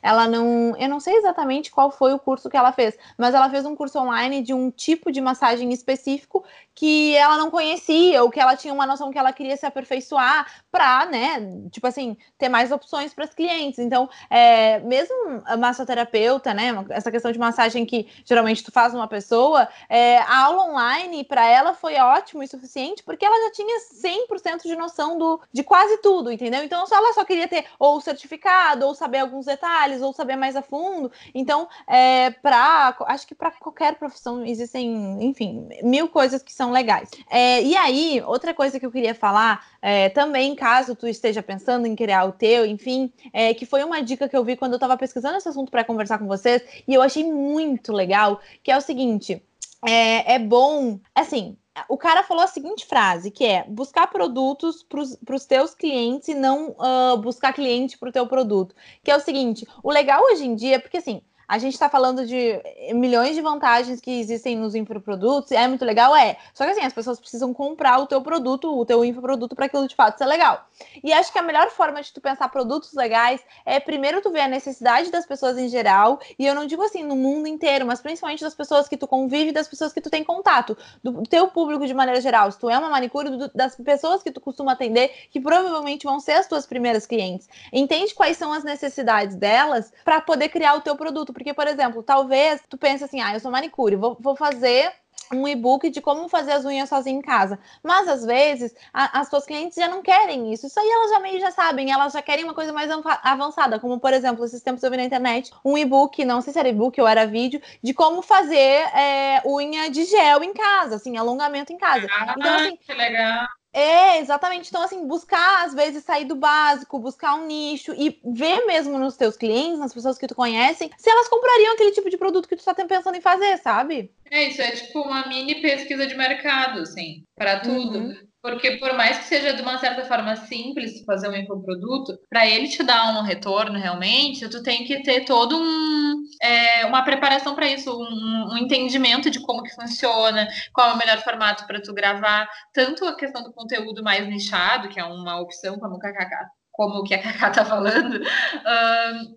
ela 0.02 0.26
não. 0.26 0.74
Eu 0.78 0.88
não 0.88 1.00
sei 1.00 1.16
exatamente 1.16 1.70
qual 1.70 1.90
foi 1.90 2.12
o 2.12 2.18
curso 2.18 2.48
que 2.48 2.56
ela 2.56 2.72
fez, 2.72 2.96
mas 3.16 3.34
ela 3.34 3.50
fez 3.50 3.64
um 3.64 3.76
curso 3.76 3.98
online 3.98 4.42
de 4.42 4.54
um 4.54 4.70
tipo 4.70 5.10
de 5.10 5.20
massagem 5.20 5.72
específico 5.72 6.44
que 6.76 7.16
ela 7.16 7.38
não 7.38 7.50
conhecia, 7.50 8.22
ou 8.22 8.30
que 8.30 8.38
ela 8.38 8.54
tinha 8.54 8.72
uma 8.72 8.86
noção 8.86 9.10
que 9.10 9.18
ela 9.18 9.32
queria 9.32 9.56
se 9.56 9.64
aperfeiçoar 9.64 10.46
para, 10.70 11.06
né, 11.06 11.40
tipo 11.72 11.86
assim, 11.86 12.18
ter 12.36 12.50
mais 12.50 12.70
opções 12.70 13.14
para 13.14 13.24
os 13.24 13.32
clientes. 13.32 13.78
Então, 13.78 14.10
é, 14.28 14.78
mesmo 14.80 15.42
a 15.46 15.56
massoterapeuta, 15.56 16.52
né, 16.52 16.72
essa 16.90 17.10
questão 17.10 17.32
de 17.32 17.38
massagem 17.38 17.86
que 17.86 18.06
geralmente 18.26 18.62
tu 18.62 18.70
faz 18.70 18.92
uma 18.92 19.08
pessoa, 19.08 19.66
é, 19.88 20.18
a 20.18 20.44
aula 20.44 20.64
online 20.64 21.24
para 21.24 21.46
ela 21.46 21.72
foi 21.72 21.96
ótimo 21.96 22.42
e 22.42 22.46
suficiente 22.46 23.02
porque 23.02 23.24
ela 23.24 23.46
já 23.46 23.52
tinha 23.52 23.80
100% 24.28 24.64
de 24.64 24.76
noção 24.76 25.16
do, 25.16 25.40
de 25.50 25.64
quase 25.64 25.96
tudo, 26.02 26.30
entendeu? 26.30 26.62
Então, 26.62 26.84
ela 26.92 27.14
só 27.14 27.24
queria 27.24 27.48
ter 27.48 27.64
ou 27.78 27.98
certificado, 28.02 28.86
ou 28.86 28.94
saber 28.94 29.18
alguns 29.26 29.46
detalhes, 29.46 30.00
ou 30.00 30.12
saber 30.12 30.36
mais 30.36 30.56
a 30.56 30.62
fundo. 30.62 31.10
Então, 31.34 31.68
é, 31.86 32.30
para 32.30 32.96
acho 33.06 33.26
que 33.26 33.34
para 33.34 33.50
qualquer 33.50 33.96
profissão 33.96 34.44
existem, 34.44 35.22
enfim, 35.22 35.68
mil 35.82 36.08
coisas 36.08 36.42
que 36.42 36.52
são 36.52 36.70
legais. 36.70 37.10
É, 37.30 37.62
e 37.62 37.76
aí, 37.76 38.22
outra 38.26 38.54
coisa 38.54 38.80
que 38.80 38.86
eu 38.86 38.90
queria 38.90 39.14
falar 39.14 39.64
é, 39.82 40.08
também, 40.08 40.54
caso 40.54 40.96
tu 40.96 41.06
esteja 41.06 41.42
pensando 41.42 41.86
em 41.86 41.94
criar 41.94 42.24
o 42.24 42.32
teu, 42.32 42.64
enfim, 42.66 43.12
é, 43.32 43.52
que 43.54 43.66
foi 43.66 43.84
uma 43.84 44.00
dica 44.00 44.28
que 44.28 44.36
eu 44.36 44.44
vi 44.44 44.56
quando 44.56 44.72
eu 44.72 44.76
estava 44.76 44.96
pesquisando 44.96 45.36
esse 45.36 45.48
assunto 45.48 45.70
para 45.70 45.84
conversar 45.84 46.18
com 46.18 46.26
vocês, 46.26 46.62
e 46.86 46.94
eu 46.94 47.02
achei 47.02 47.24
muito 47.24 47.92
legal, 47.92 48.40
que 48.62 48.70
é 48.70 48.76
o 48.76 48.80
seguinte: 48.80 49.42
é, 49.86 50.34
é 50.34 50.38
bom, 50.38 50.98
assim, 51.14 51.56
o 51.88 51.96
cara 51.96 52.22
falou 52.22 52.42
a 52.42 52.48
seguinte 52.48 52.86
frase, 52.86 53.30
que 53.30 53.44
é 53.44 53.64
buscar 53.68 54.06
produtos 54.08 54.82
para 54.82 55.34
os 55.34 55.46
teus 55.46 55.74
clientes 55.74 56.28
e 56.28 56.34
não 56.34 56.70
uh, 56.70 57.16
buscar 57.18 57.52
cliente 57.52 57.98
para 57.98 58.08
o 58.08 58.12
teu 58.12 58.26
produto. 58.26 58.74
Que 59.04 59.10
é 59.10 59.16
o 59.16 59.20
seguinte, 59.20 59.66
o 59.82 59.90
legal 59.90 60.22
hoje 60.24 60.44
em 60.44 60.54
dia, 60.54 60.80
porque 60.80 60.96
assim, 60.96 61.22
a 61.48 61.58
gente 61.58 61.74
está 61.74 61.88
falando 61.88 62.26
de 62.26 62.60
milhões 62.92 63.34
de 63.34 63.40
vantagens 63.40 64.00
que 64.00 64.20
existem 64.20 64.56
nos 64.56 64.74
infoprodutos, 64.74 65.52
é 65.52 65.66
muito 65.68 65.84
legal, 65.84 66.14
é. 66.16 66.36
Só 66.52 66.64
que 66.64 66.70
assim, 66.72 66.82
as 66.82 66.92
pessoas 66.92 67.20
precisam 67.20 67.54
comprar 67.54 67.98
o 67.98 68.06
teu 68.06 68.20
produto, 68.20 68.76
o 68.76 68.84
teu 68.84 69.04
infoproduto 69.04 69.54
para 69.54 69.66
aquilo 69.66 69.86
de 69.86 69.94
fato 69.94 70.18
ser 70.18 70.26
legal. 70.26 70.66
E 71.02 71.12
acho 71.12 71.32
que 71.32 71.38
a 71.38 71.42
melhor 71.42 71.70
forma 71.70 72.02
de 72.02 72.12
tu 72.12 72.20
pensar 72.20 72.48
produtos 72.48 72.92
legais 72.94 73.40
é 73.64 73.78
primeiro 73.78 74.20
tu 74.20 74.30
ver 74.30 74.40
a 74.40 74.48
necessidade 74.48 75.10
das 75.10 75.26
pessoas 75.26 75.56
em 75.58 75.68
geral, 75.68 76.18
e 76.38 76.46
eu 76.46 76.54
não 76.54 76.66
digo 76.66 76.82
assim 76.82 77.02
no 77.04 77.14
mundo 77.14 77.46
inteiro, 77.46 77.86
mas 77.86 78.00
principalmente 78.00 78.42
das 78.42 78.54
pessoas 78.54 78.88
que 78.88 78.96
tu 78.96 79.06
convive, 79.06 79.52
das 79.52 79.68
pessoas 79.68 79.92
que 79.92 80.00
tu 80.00 80.10
tem 80.10 80.24
contato, 80.24 80.76
do 81.02 81.22
teu 81.22 81.48
público 81.48 81.86
de 81.86 81.94
maneira 81.94 82.20
geral. 82.20 82.50
Se 82.50 82.58
tu 82.58 82.68
é 82.68 82.78
uma 82.78 82.90
manicure, 82.90 83.30
do, 83.30 83.50
das 83.54 83.76
pessoas 83.76 84.22
que 84.22 84.30
tu 84.30 84.40
costuma 84.40 84.72
atender, 84.72 85.12
que 85.30 85.40
provavelmente 85.40 86.04
vão 86.04 86.18
ser 86.18 86.32
as 86.32 86.46
tuas 86.46 86.66
primeiras 86.66 87.06
clientes. 87.06 87.48
Entende 87.72 88.14
quais 88.14 88.36
são 88.36 88.52
as 88.52 88.64
necessidades 88.64 89.36
delas 89.36 89.92
para 90.04 90.20
poder 90.20 90.48
criar 90.48 90.74
o 90.74 90.80
teu 90.80 90.96
produto 90.96 91.32
porque, 91.36 91.52
por 91.52 91.68
exemplo, 91.68 92.02
talvez 92.02 92.62
tu 92.66 92.78
pense 92.78 93.04
assim, 93.04 93.20
ah, 93.20 93.34
eu 93.34 93.40
sou 93.40 93.50
manicure, 93.50 93.94
vou, 93.94 94.16
vou 94.18 94.34
fazer 94.34 94.90
um 95.30 95.46
e-book 95.46 95.90
de 95.90 96.00
como 96.00 96.30
fazer 96.30 96.52
as 96.52 96.64
unhas 96.64 96.88
sozinha 96.88 97.18
em 97.18 97.20
casa. 97.20 97.58
Mas 97.82 98.08
às 98.08 98.24
vezes 98.24 98.74
a, 98.90 99.20
as 99.20 99.28
suas 99.28 99.44
clientes 99.44 99.76
já 99.76 99.86
não 99.86 100.00
querem 100.00 100.50
isso. 100.50 100.66
Isso 100.66 100.80
aí 100.80 100.88
elas 100.88 101.10
já 101.10 101.20
meio 101.20 101.38
já 101.38 101.50
sabem, 101.50 101.92
elas 101.92 102.14
já 102.14 102.22
querem 102.22 102.44
uma 102.44 102.54
coisa 102.54 102.72
mais 102.72 102.90
avançada, 103.22 103.78
como 103.78 104.00
por 104.00 104.14
exemplo, 104.14 104.46
esses 104.46 104.62
tempos 104.62 104.82
eu 104.82 104.90
vi 104.90 104.96
na 104.96 105.04
internet 105.04 105.52
um 105.62 105.76
e-book, 105.76 106.24
não 106.24 106.40
sei 106.40 106.54
se 106.54 106.58
era 106.58 106.70
e-book 106.70 106.98
ou 106.98 107.06
era 107.06 107.26
vídeo, 107.26 107.60
de 107.82 107.92
como 107.92 108.22
fazer 108.22 108.56
é, 108.96 109.42
unha 109.44 109.90
de 109.90 110.04
gel 110.04 110.42
em 110.42 110.54
casa, 110.54 110.96
assim, 110.96 111.18
alongamento 111.18 111.70
em 111.70 111.76
casa. 111.76 112.06
Ah, 112.10 112.34
então, 112.38 112.54
assim, 112.54 112.76
que 112.76 112.94
legal. 112.94 113.46
É, 113.76 114.20
exatamente. 114.20 114.70
Então, 114.70 114.80
assim, 114.80 115.06
buscar, 115.06 115.66
às 115.66 115.74
vezes, 115.74 116.02
sair 116.02 116.24
do 116.24 116.34
básico, 116.34 116.98
buscar 116.98 117.34
um 117.34 117.46
nicho 117.46 117.92
e 117.92 118.18
ver 118.24 118.64
mesmo 118.64 118.98
nos 118.98 119.18
teus 119.18 119.36
clientes, 119.36 119.78
nas 119.78 119.92
pessoas 119.92 120.16
que 120.16 120.26
tu 120.26 120.34
conhecem, 120.34 120.90
se 120.96 121.10
elas 121.10 121.28
comprariam 121.28 121.74
aquele 121.74 121.92
tipo 121.92 122.08
de 122.08 122.16
produto 122.16 122.48
que 122.48 122.56
tu 122.56 122.64
tá 122.64 122.74
pensando 122.74 123.16
em 123.16 123.20
fazer, 123.20 123.58
sabe? 123.58 124.10
É, 124.30 124.48
isso 124.48 124.62
é 124.62 124.70
tipo 124.70 125.02
uma 125.02 125.26
mini 125.26 125.60
pesquisa 125.60 126.06
de 126.06 126.14
mercado, 126.14 126.80
assim, 126.80 127.22
para 127.36 127.60
tudo. 127.60 127.98
Uhum. 127.98 128.26
Porque 128.46 128.76
por 128.76 128.92
mais 128.92 129.18
que 129.18 129.24
seja 129.24 129.54
de 129.54 129.60
uma 129.60 129.76
certa 129.76 130.04
forma 130.04 130.36
simples 130.36 131.04
fazer 131.04 131.28
um 131.28 131.34
infoproduto, 131.34 132.16
para 132.30 132.46
ele 132.46 132.68
te 132.68 132.80
dar 132.84 133.18
um 133.18 133.22
retorno 133.22 133.76
realmente, 133.76 134.48
tu 134.48 134.62
tem 134.62 134.84
que 134.84 135.02
ter 135.02 135.24
todo 135.24 135.58
um 135.58 136.22
é, 136.40 136.86
uma 136.86 137.02
preparação 137.02 137.56
para 137.56 137.66
isso, 137.66 137.90
um, 137.90 138.52
um, 138.52 138.56
entendimento 138.58 139.28
de 139.30 139.40
como 139.40 139.64
que 139.64 139.74
funciona, 139.74 140.46
qual 140.72 140.90
é 140.90 140.92
o 140.92 140.96
melhor 140.96 141.18
formato 141.24 141.66
para 141.66 141.82
tu 141.82 141.92
gravar, 141.92 142.48
tanto 142.72 143.04
a 143.04 143.16
questão 143.16 143.42
do 143.42 143.52
conteúdo 143.52 144.00
mais 144.04 144.28
nichado, 144.28 144.88
que 144.90 145.00
é 145.00 145.04
uma 145.04 145.40
opção 145.40 145.76
como 145.80 145.96
o 145.96 145.98
KKK 145.98 146.46
como 146.76 147.00
o 147.00 147.04
que 147.04 147.14
a 147.14 147.22
Cacá 147.22 147.48
está 147.48 147.64
falando, 147.64 148.20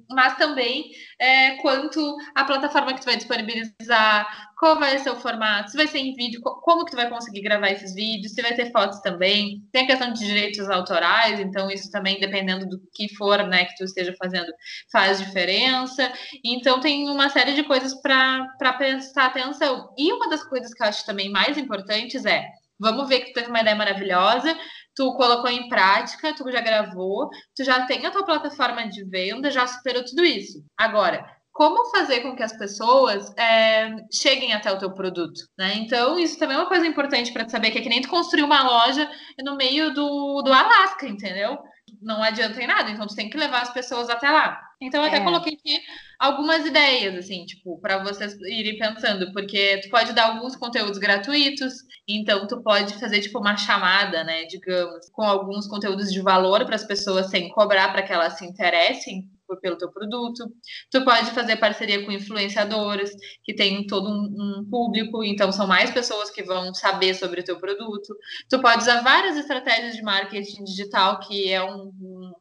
mas 0.10 0.36
também 0.38 0.92
é, 1.18 1.52
quanto 1.62 2.18
a 2.36 2.44
plataforma 2.44 2.94
que 2.94 3.02
tu 3.02 3.06
vai 3.06 3.16
disponibilizar, 3.16 4.50
qual 4.58 4.78
vai 4.78 4.98
ser 5.00 5.10
o 5.10 5.16
formato, 5.16 5.72
se 5.72 5.78
vai 5.78 5.88
ser 5.88 6.00
em 6.00 6.14
vídeo, 6.14 6.42
como 6.42 6.84
que 6.84 6.92
tu 6.92 6.98
vai 6.98 7.10
conseguir 7.10 7.42
gravar 7.42 7.72
esses 7.72 7.94
vídeos, 7.96 8.34
se 8.34 8.42
vai 8.42 8.54
ter 8.54 8.72
fotos 8.74 9.00
também, 9.00 9.64
tem 9.72 9.86
a 9.86 9.88
questão 9.88 10.12
de 10.12 10.20
direitos 10.20 10.70
autorais, 10.70 11.40
então 11.40 11.72
isso 11.72 11.90
também, 11.90 12.20
dependendo 12.20 12.68
do 12.68 12.78
que 12.94 13.08
for, 13.16 13.42
né, 13.48 13.64
que 13.66 13.76
tu 13.78 13.86
esteja 13.86 14.14
fazendo, 14.22 14.52
faz 14.92 15.20
diferença, 15.20 16.12
então 16.44 16.82
tem 16.82 17.10
uma 17.10 17.30
série 17.30 17.54
de 17.54 17.64
coisas 17.64 17.94
para 18.02 18.74
prestar 18.78 19.28
atenção, 19.28 19.94
e 19.98 20.12
uma 20.12 20.30
das 20.30 20.44
coisas 20.44 20.74
que 20.74 20.84
eu 20.84 20.88
acho 20.88 21.06
também 21.06 21.32
mais 21.32 21.58
importantes 21.58 22.26
é, 22.26 22.46
vamos 22.78 23.08
ver 23.08 23.20
que 23.22 23.28
tu 23.28 23.34
teve 23.34 23.50
uma 23.50 23.62
ideia 23.62 23.76
maravilhosa, 23.76 24.58
tu 25.00 25.14
colocou 25.14 25.50
em 25.50 25.70
prática, 25.70 26.36
tu 26.36 26.52
já 26.52 26.60
gravou, 26.60 27.30
tu 27.56 27.64
já 27.64 27.86
tem 27.86 28.06
a 28.06 28.12
tua 28.12 28.26
plataforma 28.26 28.86
de 28.90 29.06
venda, 29.06 29.50
já 29.50 29.66
superou 29.66 30.04
tudo 30.04 30.26
isso. 30.26 30.62
Agora, 30.78 31.26
como 31.54 31.90
fazer 31.90 32.20
com 32.20 32.36
que 32.36 32.44
as 32.44 32.52
pessoas 32.52 33.34
é, 33.38 33.96
cheguem 34.12 34.52
até 34.52 34.70
o 34.70 34.78
teu 34.78 34.94
produto, 34.94 35.40
né? 35.58 35.76
Então, 35.78 36.20
isso 36.20 36.38
também 36.38 36.58
é 36.58 36.60
uma 36.60 36.68
coisa 36.68 36.86
importante 36.86 37.32
para 37.32 37.48
saber, 37.48 37.72
que 37.72 37.78
é 37.78 37.82
que 37.82 37.88
nem 37.88 38.02
tu 38.02 38.10
construir 38.10 38.44
uma 38.44 38.62
loja 38.62 39.10
no 39.42 39.56
meio 39.56 39.94
do, 39.94 40.42
do 40.42 40.52
Alasca, 40.52 41.08
entendeu? 41.08 41.58
Não 42.02 42.22
adianta 42.22 42.62
em 42.62 42.68
nada, 42.68 42.90
então 42.90 43.08
tu 43.08 43.16
tem 43.16 43.30
que 43.30 43.38
levar 43.38 43.62
as 43.62 43.74
pessoas 43.74 44.10
até 44.10 44.30
lá. 44.30 44.62
Então, 44.82 45.02
eu 45.02 45.08
até 45.08 45.18
é. 45.18 45.24
coloquei 45.24 45.54
aqui 45.54 45.82
algumas 46.18 46.66
ideias, 46.66 47.16
assim, 47.16 47.46
tipo, 47.46 47.80
para 47.82 48.02
vocês 48.02 48.34
irem 48.42 48.78
pensando, 48.78 49.32
porque 49.34 49.82
tu 49.82 49.90
pode 49.90 50.14
dar 50.14 50.28
alguns 50.28 50.56
conteúdos 50.56 50.98
gratuitos, 50.98 51.74
então 52.08 52.48
tu 52.48 52.62
pode 52.64 52.94
fazer, 53.00 53.20
tipo, 53.20 53.40
uma 53.40 53.58
chamada, 53.58 54.24
né, 54.24 54.46
digamos, 54.46 55.10
com 55.10 55.24
alguns 55.24 55.68
conteúdos 55.68 56.12
de 56.12 56.22
valor 56.22 56.66
para 56.66 56.76
as 56.76 56.86
pessoas 56.86 57.30
sem 57.30 57.50
cobrar 57.50 57.92
para 57.92 58.04
que 58.04 58.14
elas 58.14 58.38
se 58.38 58.46
interessem 58.46 59.30
pelo 59.58 59.78
teu 59.78 59.92
produto. 59.92 60.52
Tu 60.92 61.04
pode 61.04 61.32
fazer 61.32 61.58
parceria 61.58 62.06
com 62.06 62.12
influenciadores 62.12 63.12
que 63.44 63.54
tem 63.54 63.86
todo 63.88 64.10
um, 64.10 64.60
um, 64.60 64.70
público, 64.70 65.24
então 65.24 65.52
são 65.52 65.68
mais 65.68 65.92
pessoas 65.92 66.30
que 66.30 66.44
vão 66.44 66.74
saber 66.74 67.14
sobre 67.14 67.42
o 67.42 67.44
teu 67.44 67.60
produto. 67.60 68.16
Tu 68.50 68.62
pode 68.62 68.84
usar 68.84 69.02
várias 69.02 69.38
estratégias 69.38 69.96
de 69.96 70.02
marketing 70.02 70.64
digital, 70.64 71.20
que 71.20 71.52
é 71.52 71.64
um, 71.64 71.92
um 72.02 72.34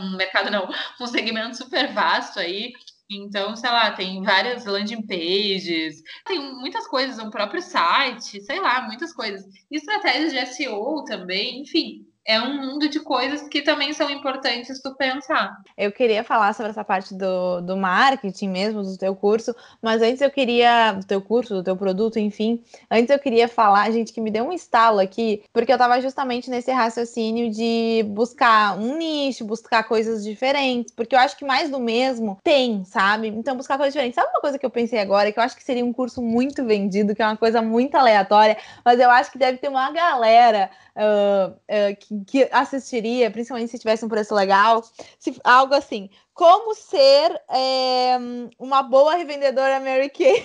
um 0.00 0.16
mercado 0.16 0.50
não, 0.50 0.68
um 1.00 1.06
segmento 1.06 1.56
super 1.56 1.92
vasto 1.92 2.38
aí. 2.38 2.72
Então, 3.10 3.54
sei 3.54 3.70
lá, 3.70 3.90
tem 3.92 4.22
várias 4.22 4.64
landing 4.64 5.06
pages, 5.06 6.02
tem 6.24 6.38
muitas 6.38 6.86
coisas, 6.86 7.18
um 7.18 7.30
próprio 7.30 7.60
site, 7.60 8.42
sei 8.42 8.60
lá, 8.60 8.82
muitas 8.82 9.12
coisas. 9.12 9.44
Estratégias 9.70 10.32
de 10.32 10.46
SEO 10.54 11.04
também, 11.04 11.60
enfim 11.60 12.06
é 12.26 12.40
um 12.40 12.54
mundo 12.60 12.88
de 12.88 13.00
coisas 13.00 13.42
que 13.48 13.60
também 13.60 13.92
são 13.92 14.08
importantes 14.08 14.80
tu 14.80 14.94
pensar. 14.94 15.58
Eu 15.76 15.92
queria 15.92 16.24
falar 16.24 16.54
sobre 16.54 16.70
essa 16.70 16.84
parte 16.84 17.14
do, 17.14 17.60
do 17.60 17.76
marketing 17.76 18.48
mesmo, 18.48 18.82
do 18.82 18.96
teu 18.96 19.14
curso, 19.14 19.54
mas 19.82 20.00
antes 20.00 20.22
eu 20.22 20.30
queria, 20.30 20.92
do 20.92 21.04
teu 21.04 21.20
curso, 21.20 21.54
do 21.54 21.62
teu 21.62 21.76
produto, 21.76 22.18
enfim, 22.18 22.62
antes 22.90 23.10
eu 23.10 23.18
queria 23.18 23.46
falar, 23.46 23.90
gente, 23.90 24.12
que 24.12 24.20
me 24.20 24.30
deu 24.30 24.44
um 24.44 24.52
estalo 24.52 25.00
aqui, 25.00 25.44
porque 25.52 25.72
eu 25.72 25.78
tava 25.78 26.00
justamente 26.00 26.48
nesse 26.48 26.72
raciocínio 26.72 27.50
de 27.50 28.04
buscar 28.08 28.78
um 28.78 28.96
nicho, 28.96 29.44
buscar 29.44 29.84
coisas 29.84 30.24
diferentes, 30.24 30.94
porque 30.94 31.14
eu 31.14 31.18
acho 31.18 31.36
que 31.36 31.44
mais 31.44 31.68
do 31.68 31.78
mesmo 31.78 32.38
tem, 32.42 32.84
sabe? 32.84 33.28
Então, 33.28 33.56
buscar 33.56 33.76
coisas 33.76 33.92
diferentes. 33.92 34.14
Sabe 34.14 34.30
uma 34.30 34.40
coisa 34.40 34.58
que 34.58 34.64
eu 34.64 34.70
pensei 34.70 34.98
agora, 34.98 35.30
que 35.30 35.38
eu 35.38 35.42
acho 35.42 35.56
que 35.56 35.64
seria 35.64 35.84
um 35.84 35.92
curso 35.92 36.22
muito 36.22 36.64
vendido, 36.64 37.14
que 37.14 37.22
é 37.22 37.26
uma 37.26 37.36
coisa 37.36 37.60
muito 37.60 37.94
aleatória, 37.96 38.56
mas 38.84 38.98
eu 38.98 39.10
acho 39.10 39.30
que 39.30 39.38
deve 39.38 39.58
ter 39.58 39.68
uma 39.68 39.90
galera 39.92 40.70
uh, 40.96 41.50
uh, 41.50 41.96
que, 41.98 42.13
que, 42.26 42.48
assistiria, 42.52 43.30
principalmente 43.30 43.70
se 43.70 43.78
tivesse 43.78 44.04
um 44.04 44.08
preço 44.08 44.34
legal, 44.34 44.84
se, 45.18 45.40
algo 45.42 45.74
assim. 45.74 46.10
Como 46.32 46.74
ser 46.74 47.40
é, 47.48 48.16
uma 48.58 48.82
boa 48.82 49.14
revendedora 49.14 49.80
Mary 49.80 50.10
Kay? 50.10 50.40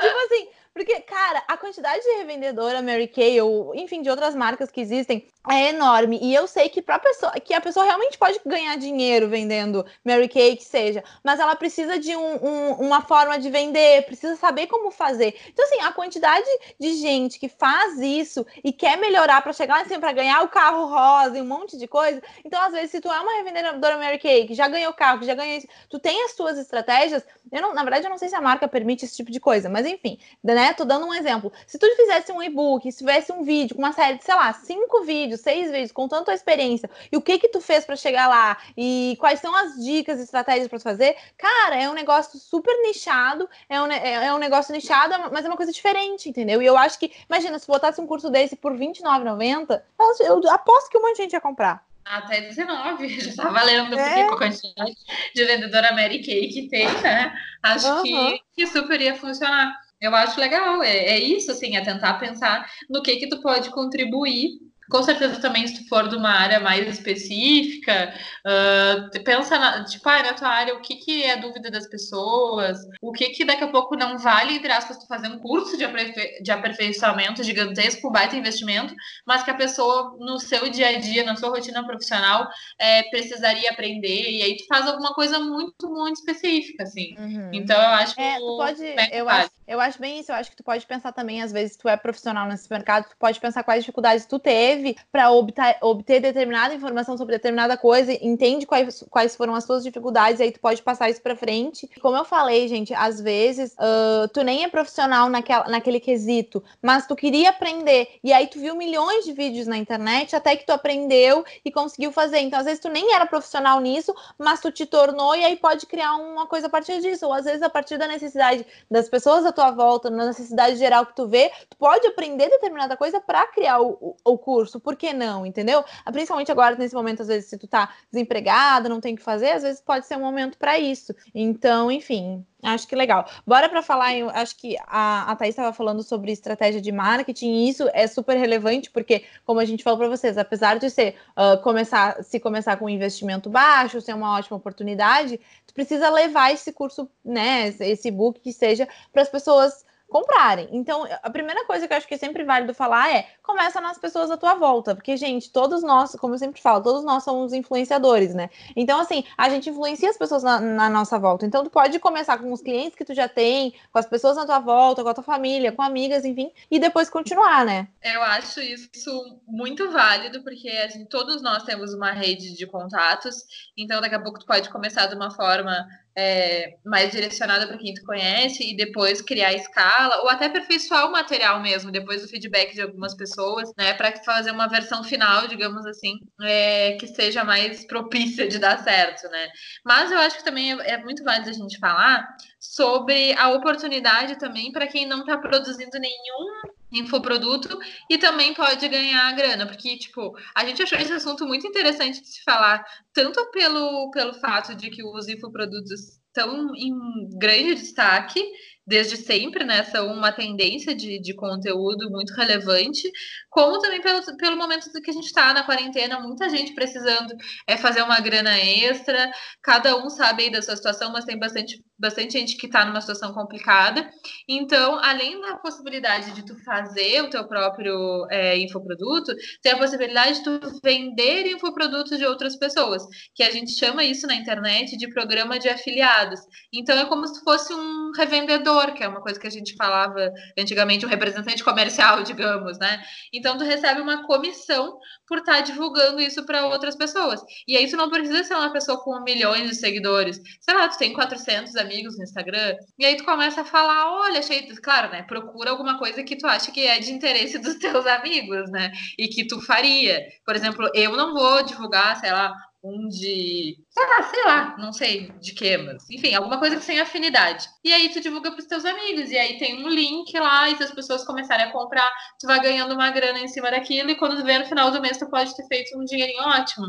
tipo 0.00 0.16
assim, 0.26 0.48
porque, 0.78 1.00
cara, 1.00 1.42
a 1.48 1.56
quantidade 1.56 2.00
de 2.04 2.18
revendedora 2.18 2.80
Mary 2.80 3.08
Kay, 3.08 3.40
ou 3.40 3.74
enfim, 3.74 4.00
de 4.00 4.08
outras 4.08 4.32
marcas 4.32 4.70
que 4.70 4.80
existem, 4.80 5.26
é 5.50 5.70
enorme. 5.70 6.20
E 6.22 6.32
eu 6.32 6.46
sei 6.46 6.68
que 6.68 6.80
pra 6.80 7.00
pessoa, 7.00 7.32
que 7.32 7.52
a 7.52 7.60
pessoa 7.60 7.84
realmente 7.84 8.16
pode 8.16 8.40
ganhar 8.46 8.76
dinheiro 8.76 9.28
vendendo 9.28 9.84
Mary 10.04 10.28
Kay, 10.28 10.54
que 10.54 10.62
seja, 10.62 11.02
mas 11.24 11.40
ela 11.40 11.56
precisa 11.56 11.98
de 11.98 12.14
um, 12.14 12.46
um, 12.46 12.72
uma 12.74 13.02
forma 13.02 13.40
de 13.40 13.50
vender, 13.50 14.06
precisa 14.06 14.36
saber 14.36 14.68
como 14.68 14.92
fazer. 14.92 15.34
Então, 15.48 15.64
assim, 15.64 15.80
a 15.80 15.92
quantidade 15.92 16.46
de 16.78 16.94
gente 16.94 17.40
que 17.40 17.48
faz 17.48 17.98
isso 17.98 18.46
e 18.62 18.72
quer 18.72 18.96
melhorar 18.98 19.42
para 19.42 19.52
chegar 19.52 19.82
assim, 19.82 19.98
para 19.98 20.12
ganhar 20.12 20.42
o 20.42 20.48
carro 20.48 20.86
rosa 20.86 21.38
e 21.38 21.42
um 21.42 21.46
monte 21.46 21.76
de 21.76 21.88
coisa. 21.88 22.22
Então, 22.44 22.62
às 22.62 22.72
vezes, 22.72 22.92
se 22.92 23.00
tu 23.00 23.10
é 23.10 23.18
uma 23.18 23.32
revendedora 23.32 23.98
Mary 23.98 24.20
Kay, 24.20 24.46
que 24.46 24.54
já 24.54 24.68
ganhou 24.68 24.92
carro, 24.92 25.18
que 25.18 25.26
já 25.26 25.34
ganhou 25.34 25.58
isso, 25.58 25.66
tu 25.90 25.98
tem 25.98 26.22
as 26.22 26.34
tuas 26.34 26.56
estratégias. 26.56 27.26
Eu 27.50 27.62
não, 27.62 27.74
na 27.74 27.82
verdade, 27.82 28.06
eu 28.06 28.10
não 28.10 28.18
sei 28.18 28.28
se 28.28 28.36
a 28.36 28.40
marca 28.40 28.68
permite 28.68 29.04
esse 29.04 29.16
tipo 29.16 29.32
de 29.32 29.40
coisa, 29.40 29.68
mas 29.68 29.84
enfim, 29.84 30.18
né? 30.44 30.67
Tô 30.74 30.84
dando 30.84 31.06
um 31.06 31.14
exemplo. 31.14 31.52
Se 31.66 31.78
tu 31.78 31.86
fizesse 31.96 32.32
um 32.32 32.42
e-book, 32.42 32.90
se 32.90 32.98
tivesse 32.98 33.32
um 33.32 33.42
vídeo 33.42 33.74
com 33.74 33.82
uma 33.82 33.92
série 33.92 34.18
de, 34.18 34.24
sei 34.24 34.34
lá, 34.34 34.52
cinco 34.52 35.02
vídeos, 35.02 35.40
seis 35.40 35.70
vídeos, 35.70 35.92
contando 35.92 36.24
tua 36.24 36.34
experiência 36.34 36.88
e 37.10 37.16
o 37.16 37.22
que 37.22 37.38
que 37.38 37.48
tu 37.48 37.60
fez 37.60 37.84
para 37.84 37.96
chegar 37.96 38.28
lá 38.28 38.56
e 38.76 39.16
quais 39.18 39.40
são 39.40 39.54
as 39.54 39.82
dicas 39.82 40.18
e 40.18 40.22
estratégias 40.22 40.68
para 40.68 40.80
fazer, 40.80 41.16
cara, 41.36 41.76
é 41.76 41.88
um 41.88 41.94
negócio 41.94 42.38
super 42.38 42.74
nichado, 42.82 43.48
é 43.68 43.80
um, 43.80 43.86
é, 43.90 44.26
é 44.26 44.34
um 44.34 44.38
negócio 44.38 44.72
nichado, 44.72 45.14
mas 45.32 45.44
é 45.44 45.48
uma 45.48 45.56
coisa 45.56 45.72
diferente, 45.72 46.28
entendeu? 46.28 46.62
E 46.62 46.66
eu 46.66 46.76
acho 46.76 46.98
que, 46.98 47.12
imagina, 47.28 47.58
se 47.58 47.66
botasse 47.66 48.00
um 48.00 48.06
curso 48.06 48.30
desse 48.30 48.56
por 48.56 48.72
R$29,90, 48.72 49.82
eu, 50.20 50.42
eu 50.42 50.50
aposto 50.50 50.90
que 50.90 50.98
um 50.98 51.02
monte 51.02 51.16
de 51.16 51.22
gente 51.22 51.32
ia 51.32 51.40
comprar. 51.40 51.86
Até 52.04 52.40
19, 52.40 53.08
já 53.20 53.42
tá 53.42 53.50
valendo, 53.50 53.98
é. 53.98 54.04
porque 54.04 54.24
com 54.28 54.34
a 54.34 54.38
quantidade 54.38 54.96
de 55.34 55.44
vendedora 55.44 55.92
Mary 55.92 56.22
Kay 56.24 56.48
que 56.48 56.68
tem, 56.68 56.86
né? 57.02 57.38
Acho 57.62 57.88
uhum. 57.88 58.02
que, 58.02 58.42
que 58.54 58.66
super 58.66 59.00
ia 59.00 59.14
funcionar. 59.14 59.87
Eu 60.00 60.14
acho 60.14 60.38
legal, 60.38 60.82
é, 60.82 60.96
é 60.96 61.18
isso, 61.18 61.50
assim, 61.50 61.76
é 61.76 61.84
tentar 61.84 62.14
pensar 62.18 62.70
no 62.88 63.02
que 63.02 63.16
que 63.16 63.28
tu 63.28 63.40
pode 63.40 63.70
contribuir 63.70 64.50
Com 64.90 65.02
certeza 65.02 65.40
também, 65.40 65.66
se 65.66 65.82
tu 65.82 65.88
for 65.88 66.08
de 66.08 66.16
uma 66.16 66.30
área 66.30 66.60
mais 66.60 66.88
específica, 66.88 68.12
uh, 68.46 69.24
pensa, 69.24 69.58
na, 69.58 69.84
tipo, 69.84 70.08
ah, 70.08 70.22
na 70.22 70.32
tua 70.32 70.48
área, 70.48 70.74
o 70.74 70.80
que, 70.80 70.96
que 70.96 71.22
é 71.22 71.36
dúvida 71.36 71.70
das 71.70 71.86
pessoas, 71.88 72.78
o 73.02 73.12
que 73.12 73.28
que 73.30 73.44
daqui 73.44 73.64
a 73.64 73.68
pouco 73.68 73.96
não 73.96 74.18
vale, 74.18 74.56
entre 74.56 74.72
aspas, 74.72 74.98
tu 74.98 75.06
fazer 75.06 75.28
um 75.28 75.38
curso 75.38 75.76
de, 75.76 75.84
aperfei 75.84 76.40
de 76.40 76.50
aperfeiçoamento 76.50 77.42
gigantesco, 77.42 78.10
baita 78.10 78.36
investimento, 78.36 78.94
mas 79.26 79.42
que 79.42 79.50
a 79.50 79.54
pessoa, 79.54 80.16
no 80.18 80.38
seu 80.38 80.70
dia 80.70 80.88
a 80.88 80.98
dia, 80.98 81.24
na 81.24 81.36
sua 81.36 81.50
rotina 81.50 81.84
profissional, 81.84 82.48
é, 82.78 83.02
precisaria 83.10 83.70
aprender, 83.70 84.30
e 84.30 84.42
aí 84.42 84.56
tu 84.56 84.66
faz 84.66 84.86
alguma 84.86 85.12
coisa 85.14 85.38
muito, 85.38 85.88
muito 85.88 86.16
específica, 86.16 86.84
assim. 86.84 87.14
Uhum. 87.18 87.50
Então, 87.52 87.76
eu 87.76 87.88
acho 87.88 88.20
é, 88.20 88.38
tu 88.38 88.56
pode, 88.56 88.82
eu 89.12 89.28
acho, 89.28 89.50
eu 89.66 89.80
acho 89.80 90.00
bem 90.00 90.20
isso, 90.20 90.32
eu 90.32 90.36
acho 90.36 90.50
que 90.50 90.56
tu 90.56 90.64
pode 90.64 90.86
pensar 90.86 91.12
também, 91.12 91.42
às 91.42 91.52
vezes, 91.52 91.76
tu 91.76 91.88
é 91.88 91.96
profissional 91.96 92.48
nesse 92.48 92.70
mercado, 92.70 93.08
tu 93.08 93.16
pode 93.18 93.38
pensar 93.38 93.62
quais 93.62 93.84
dificuldades 93.84 94.24
tu 94.24 94.38
teve 94.38 94.77
para 95.10 95.30
obter, 95.30 95.76
obter 95.80 96.20
determinada 96.20 96.74
informação 96.74 97.16
sobre 97.16 97.36
determinada 97.36 97.76
coisa, 97.76 98.12
entende 98.12 98.66
quais, 98.66 99.04
quais 99.10 99.36
foram 99.36 99.54
as 99.54 99.64
tuas 99.64 99.82
dificuldades, 99.82 100.40
aí 100.40 100.52
tu 100.52 100.60
pode 100.60 100.82
passar 100.82 101.10
isso 101.10 101.22
para 101.22 101.36
frente. 101.36 101.88
Como 102.00 102.16
eu 102.16 102.24
falei, 102.24 102.68
gente, 102.68 102.92
às 102.94 103.20
vezes 103.20 103.72
uh, 103.74 104.28
tu 104.32 104.42
nem 104.42 104.64
é 104.64 104.68
profissional 104.68 105.28
naquela, 105.28 105.68
naquele 105.68 106.00
quesito, 106.00 106.62
mas 106.82 107.06
tu 107.06 107.16
queria 107.16 107.50
aprender, 107.50 108.08
e 108.22 108.32
aí 108.32 108.46
tu 108.46 108.58
viu 108.58 108.74
milhões 108.76 109.24
de 109.24 109.32
vídeos 109.32 109.66
na 109.66 109.76
internet 109.76 110.34
até 110.34 110.56
que 110.56 110.66
tu 110.66 110.70
aprendeu 110.70 111.44
e 111.64 111.70
conseguiu 111.70 112.12
fazer. 112.12 112.38
Então, 112.40 112.58
às 112.58 112.64
vezes 112.64 112.80
tu 112.80 112.88
nem 112.88 113.14
era 113.14 113.26
profissional 113.26 113.80
nisso, 113.80 114.14
mas 114.38 114.60
tu 114.60 114.70
te 114.70 114.84
tornou 114.86 115.34
e 115.34 115.44
aí 115.44 115.56
pode 115.56 115.86
criar 115.86 116.16
uma 116.16 116.46
coisa 116.46 116.66
a 116.66 116.70
partir 116.70 117.00
disso, 117.00 117.26
ou 117.26 117.32
às 117.32 117.44
vezes 117.44 117.62
a 117.62 117.70
partir 117.70 117.96
da 117.96 118.06
necessidade 118.06 118.66
das 118.90 119.08
pessoas 119.08 119.44
à 119.46 119.52
tua 119.52 119.70
volta, 119.70 120.10
na 120.10 120.26
necessidade 120.26 120.76
geral 120.76 121.06
que 121.06 121.14
tu 121.14 121.26
vê, 121.26 121.50
tu 121.70 121.76
pode 121.76 122.06
aprender 122.06 122.48
determinada 122.48 122.96
coisa 122.96 123.20
para 123.20 123.46
criar 123.46 123.80
o, 123.80 123.90
o, 124.00 124.16
o, 124.24 124.38
curso, 124.38 124.67
por 124.80 124.96
que 124.96 125.12
não, 125.12 125.46
entendeu? 125.46 125.84
Principalmente 126.12 126.52
agora, 126.52 126.76
nesse 126.76 126.94
momento, 126.94 127.22
às 127.22 127.28
vezes, 127.28 127.48
se 127.48 127.56
tu 127.56 127.66
tá 127.66 127.94
desempregado, 128.10 128.88
não 128.88 129.00
tem 129.00 129.14
o 129.14 129.16
que 129.16 129.22
fazer, 129.22 129.50
às 129.50 129.62
vezes 129.62 129.80
pode 129.80 130.06
ser 130.06 130.16
um 130.16 130.20
momento 130.20 130.58
para 130.58 130.78
isso. 130.78 131.14
Então, 131.34 131.90
enfim, 131.90 132.44
Acho 132.62 132.88
que 132.88 132.96
legal. 132.96 133.24
Bora 133.46 133.68
para 133.68 133.82
falar, 133.82 134.16
eu 134.16 134.28
acho 134.30 134.56
que 134.56 134.76
a, 134.88 135.30
a 135.30 135.36
Thaís 135.36 135.50
estava 135.50 135.72
falando 135.72 136.02
sobre 136.02 136.32
estratégia 136.32 136.80
de 136.80 136.90
marketing, 136.90 137.46
e 137.46 137.68
isso 137.68 137.88
é 137.92 138.06
super 138.08 138.36
relevante, 138.36 138.90
porque, 138.90 139.24
como 139.44 139.60
a 139.60 139.64
gente 139.64 139.84
falou 139.84 139.96
para 139.96 140.08
vocês, 140.08 140.36
apesar 140.36 140.76
de 140.76 140.90
ser 140.90 141.14
uh, 141.36 141.62
começar, 141.62 142.22
se 142.24 142.40
começar 142.40 142.76
com 142.76 142.86
um 142.86 142.88
investimento 142.88 143.48
baixo, 143.48 144.00
ser 144.00 144.12
uma 144.12 144.36
ótima 144.36 144.56
oportunidade, 144.56 145.38
tu 145.66 145.72
precisa 145.72 146.10
levar 146.10 146.52
esse 146.52 146.72
curso, 146.72 147.08
né, 147.24 147.68
esse 147.78 148.10
book 148.10 148.40
que 148.40 148.52
seja 148.52 148.88
para 149.12 149.22
as 149.22 149.28
pessoas 149.28 149.84
comprarem. 150.08 150.68
Então, 150.72 151.06
a 151.22 151.30
primeira 151.30 151.64
coisa 151.66 151.86
que 151.86 151.92
eu 151.92 151.96
acho 151.96 152.08
que 152.08 152.14
é 152.14 152.18
sempre 152.18 152.42
válido 152.42 152.72
falar 152.72 153.14
é 153.14 153.28
começa 153.42 153.80
nas 153.80 153.98
pessoas 153.98 154.30
à 154.30 154.36
tua 154.36 154.54
volta, 154.54 154.94
porque, 154.94 155.16
gente, 155.16 155.50
todos 155.50 155.82
nós, 155.82 156.14
como 156.16 156.34
eu 156.34 156.38
sempre 156.38 156.60
falo, 156.60 156.82
todos 156.82 157.04
nós 157.04 157.24
somos 157.24 157.52
influenciadores, 157.52 158.34
né? 158.34 158.50
Então, 158.74 159.00
assim, 159.00 159.24
a 159.36 159.48
gente 159.48 159.70
influencia 159.70 160.08
as 160.08 160.16
pessoas 160.16 160.42
na, 160.42 160.60
na 160.60 160.88
nossa 160.88 161.18
volta. 161.18 161.46
Então, 161.46 161.62
tu 161.62 161.70
pode 161.70 161.98
começar 161.98 162.38
com 162.38 162.52
os 162.52 162.62
clientes 162.62 162.94
que 162.94 163.04
tu 163.04 163.14
já 163.14 163.28
tem, 163.28 163.74
com 163.92 163.98
as 163.98 164.06
pessoas 164.06 164.36
na 164.36 164.46
tua 164.46 164.58
volta, 164.58 165.02
com 165.02 165.08
a 165.08 165.14
tua 165.14 165.24
família, 165.24 165.72
com 165.72 165.82
amigas, 165.82 166.24
enfim, 166.24 166.50
e 166.70 166.78
depois 166.78 167.10
continuar, 167.10 167.64
né? 167.64 167.88
Eu 168.02 168.22
acho 168.22 168.60
isso 168.60 169.38
muito 169.46 169.90
válido, 169.90 170.42
porque 170.42 170.70
gente, 170.88 171.06
todos 171.06 171.42
nós 171.42 171.64
temos 171.64 171.92
uma 171.92 172.12
rede 172.12 172.54
de 172.54 172.66
contatos, 172.66 173.44
então 173.76 174.00
daqui 174.00 174.14
a 174.14 174.20
pouco 174.20 174.38
tu 174.38 174.46
pode 174.46 174.70
começar 174.70 175.06
de 175.06 175.14
uma 175.14 175.30
forma 175.30 175.86
é, 176.20 176.76
mais 176.84 177.12
direcionada 177.12 177.68
para 177.68 177.78
quem 177.78 177.94
tu 177.94 178.04
conhece 178.04 178.68
e 178.68 178.76
depois 178.76 179.22
criar 179.22 179.52
escala 179.52 180.20
ou 180.22 180.28
até 180.28 180.46
aperfeiçoar 180.46 181.06
o 181.06 181.12
material 181.12 181.60
mesmo, 181.62 181.92
depois 181.92 182.22
do 182.22 182.28
feedback 182.28 182.74
de 182.74 182.82
algumas 182.82 183.14
pessoas, 183.14 183.72
né, 183.78 183.94
para 183.94 184.12
fazer 184.24 184.50
uma 184.50 184.66
versão 184.68 185.04
final, 185.04 185.46
digamos 185.46 185.86
assim, 185.86 186.18
é, 186.42 186.96
que 186.98 187.06
seja 187.06 187.44
mais 187.44 187.86
propícia 187.86 188.48
de 188.48 188.58
dar 188.58 188.82
certo, 188.82 189.28
né. 189.28 189.48
Mas 189.84 190.10
eu 190.10 190.18
acho 190.18 190.38
que 190.38 190.44
também 190.44 190.72
é, 190.72 190.94
é 190.94 190.98
muito 190.98 191.22
válido 191.22 191.50
a 191.50 191.52
gente 191.52 191.78
falar 191.78 192.26
sobre 192.58 193.32
a 193.34 193.50
oportunidade 193.50 194.40
também 194.40 194.72
para 194.72 194.88
quem 194.88 195.06
não 195.06 195.20
está 195.20 195.38
produzindo 195.38 196.00
nenhum 196.00 196.77
infoproduto 196.92 197.78
e 198.08 198.18
também 198.18 198.54
pode 198.54 198.88
ganhar 198.88 199.32
grana, 199.32 199.66
porque, 199.66 199.96
tipo, 199.98 200.36
a 200.54 200.64
gente 200.64 200.82
achou 200.82 200.98
esse 200.98 201.12
assunto 201.12 201.46
muito 201.46 201.66
interessante 201.66 202.20
de 202.20 202.28
se 202.28 202.42
falar, 202.42 202.84
tanto 203.12 203.50
pelo, 203.50 204.10
pelo 204.10 204.34
fato 204.34 204.74
de 204.74 204.90
que 204.90 205.02
os 205.04 205.28
infoprodutos 205.28 206.18
estão 206.28 206.74
em 206.74 206.92
grande 207.38 207.74
destaque 207.74 208.42
desde 208.88 209.18
sempre, 209.18 209.64
né? 209.64 209.84
São 209.84 210.10
uma 210.10 210.32
tendência 210.32 210.94
de, 210.94 211.20
de 211.20 211.34
conteúdo 211.34 212.10
muito 212.10 212.32
relevante, 212.32 213.02
como 213.50 213.78
também 213.80 214.00
pelo, 214.00 214.22
pelo 214.38 214.56
momento 214.56 214.90
que 215.02 215.10
a 215.10 215.12
gente 215.14 215.26
está 215.26 215.52
na 215.52 215.62
quarentena, 215.62 216.18
muita 216.20 216.48
gente 216.48 216.74
precisando 216.74 217.34
é 217.66 217.76
fazer 217.76 218.02
uma 218.02 218.18
grana 218.18 218.58
extra, 218.58 219.30
cada 219.62 219.94
um 219.94 220.08
sabe 220.08 220.44
aí 220.44 220.50
da 220.50 220.62
sua 220.62 220.74
situação, 220.74 221.12
mas 221.12 221.26
tem 221.26 221.38
bastante, 221.38 221.84
bastante 221.98 222.32
gente 222.32 222.56
que 222.56 222.64
está 222.66 222.84
numa 222.86 223.00
situação 223.02 223.34
complicada. 223.34 224.08
Então, 224.48 224.98
além 225.04 225.38
da 225.38 225.58
possibilidade 225.58 226.32
de 226.32 226.46
tu 226.46 226.56
fazer 226.64 227.20
o 227.22 227.28
teu 227.28 227.46
próprio 227.46 228.26
é, 228.30 228.56
infoproduto, 228.56 229.34
tem 229.60 229.72
a 229.72 229.78
possibilidade 229.78 230.38
de 230.38 230.44
tu 230.44 230.80
vender 230.82 231.46
infoprodutos 231.46 232.16
de 232.16 232.24
outras 232.24 232.56
pessoas, 232.56 233.02
que 233.34 233.42
a 233.42 233.50
gente 233.50 233.72
chama 233.72 234.02
isso 234.02 234.26
na 234.26 234.34
internet 234.34 234.96
de 234.96 235.12
programa 235.12 235.58
de 235.58 235.68
afiliados. 235.68 236.40
Então, 236.72 236.98
é 236.98 237.04
como 237.04 237.26
se 237.26 237.44
fosse 237.44 237.74
um 237.74 238.12
revendedor 238.16 238.77
que 238.86 239.02
é 239.02 239.08
uma 239.08 239.20
coisa 239.20 239.38
que 239.38 239.46
a 239.46 239.50
gente 239.50 239.74
falava 239.76 240.32
antigamente, 240.58 241.04
um 241.04 241.08
representante 241.08 241.62
comercial, 241.62 242.22
digamos, 242.24 242.78
né? 242.78 243.02
Então, 243.32 243.58
tu 243.58 243.64
recebe 243.64 244.00
uma 244.00 244.26
comissão 244.26 244.98
por 245.26 245.38
estar 245.38 245.56
tá 245.56 245.60
divulgando 245.60 246.20
isso 246.20 246.44
para 246.46 246.66
outras 246.66 246.96
pessoas. 246.96 247.40
E 247.66 247.76
aí, 247.76 247.88
tu 247.88 247.96
não 247.96 248.10
precisa 248.10 248.44
ser 248.44 248.54
uma 248.54 248.72
pessoa 248.72 249.02
com 249.02 249.20
milhões 249.22 249.68
de 249.68 249.74
seguidores. 249.74 250.40
Sei 250.60 250.74
lá, 250.74 250.88
tu 250.88 250.98
tem 250.98 251.12
400 251.12 251.76
amigos 251.76 252.16
no 252.16 252.24
Instagram, 252.24 252.76
e 252.98 253.04
aí 253.04 253.16
tu 253.16 253.24
começa 253.24 253.60
a 253.62 253.64
falar, 253.64 254.10
olha, 254.20 254.38
achei... 254.38 254.68
Claro, 254.82 255.10
né? 255.10 255.22
Procura 255.22 255.70
alguma 255.70 255.98
coisa 255.98 256.22
que 256.22 256.36
tu 256.36 256.46
acha 256.46 256.70
que 256.70 256.86
é 256.86 256.98
de 256.98 257.12
interesse 257.12 257.58
dos 257.60 257.74
teus 257.76 258.06
amigos, 258.06 258.70
né? 258.70 258.90
E 259.18 259.28
que 259.28 259.46
tu 259.46 259.60
faria. 259.60 260.22
Por 260.44 260.54
exemplo, 260.56 260.88
eu 260.94 261.16
não 261.16 261.34
vou 261.34 261.62
divulgar, 261.62 262.16
sei 262.20 262.30
lá, 262.30 262.52
um 262.88 263.08
de, 263.08 263.76
sei 263.90 264.06
lá, 264.06 264.22
sei 264.22 264.44
lá, 264.44 264.76
não 264.78 264.92
sei 264.92 265.30
de 265.40 265.52
que, 265.52 265.76
mas 265.76 266.08
enfim, 266.10 266.34
alguma 266.34 266.58
coisa 266.58 266.76
que 266.76 266.86
tem 266.86 267.00
afinidade. 267.00 267.68
E 267.84 267.92
aí 267.92 268.08
tu 268.08 268.20
divulga 268.20 268.50
para 268.50 268.60
os 268.60 268.66
teus 268.66 268.84
amigos, 268.84 269.30
e 269.30 269.38
aí 269.38 269.58
tem 269.58 269.84
um 269.84 269.88
link 269.88 270.32
lá, 270.38 270.68
e 270.70 270.76
se 270.76 270.82
as 270.82 270.90
pessoas 270.90 271.24
começarem 271.24 271.66
a 271.66 271.72
comprar, 271.72 272.10
tu 272.40 272.46
vai 272.46 272.60
ganhando 272.60 272.94
uma 272.94 273.10
grana 273.10 273.38
em 273.38 273.48
cima 273.48 273.70
daquilo, 273.70 274.10
e 274.10 274.16
quando 274.16 274.36
tu 274.36 274.44
vê 274.44 274.58
no 274.58 274.66
final 274.66 274.90
do 274.90 275.00
mês, 275.00 275.18
tu 275.18 275.26
pode 275.26 275.54
ter 275.54 275.66
feito 275.66 275.98
um 275.98 276.04
dinheirinho 276.04 276.42
ótimo. 276.42 276.86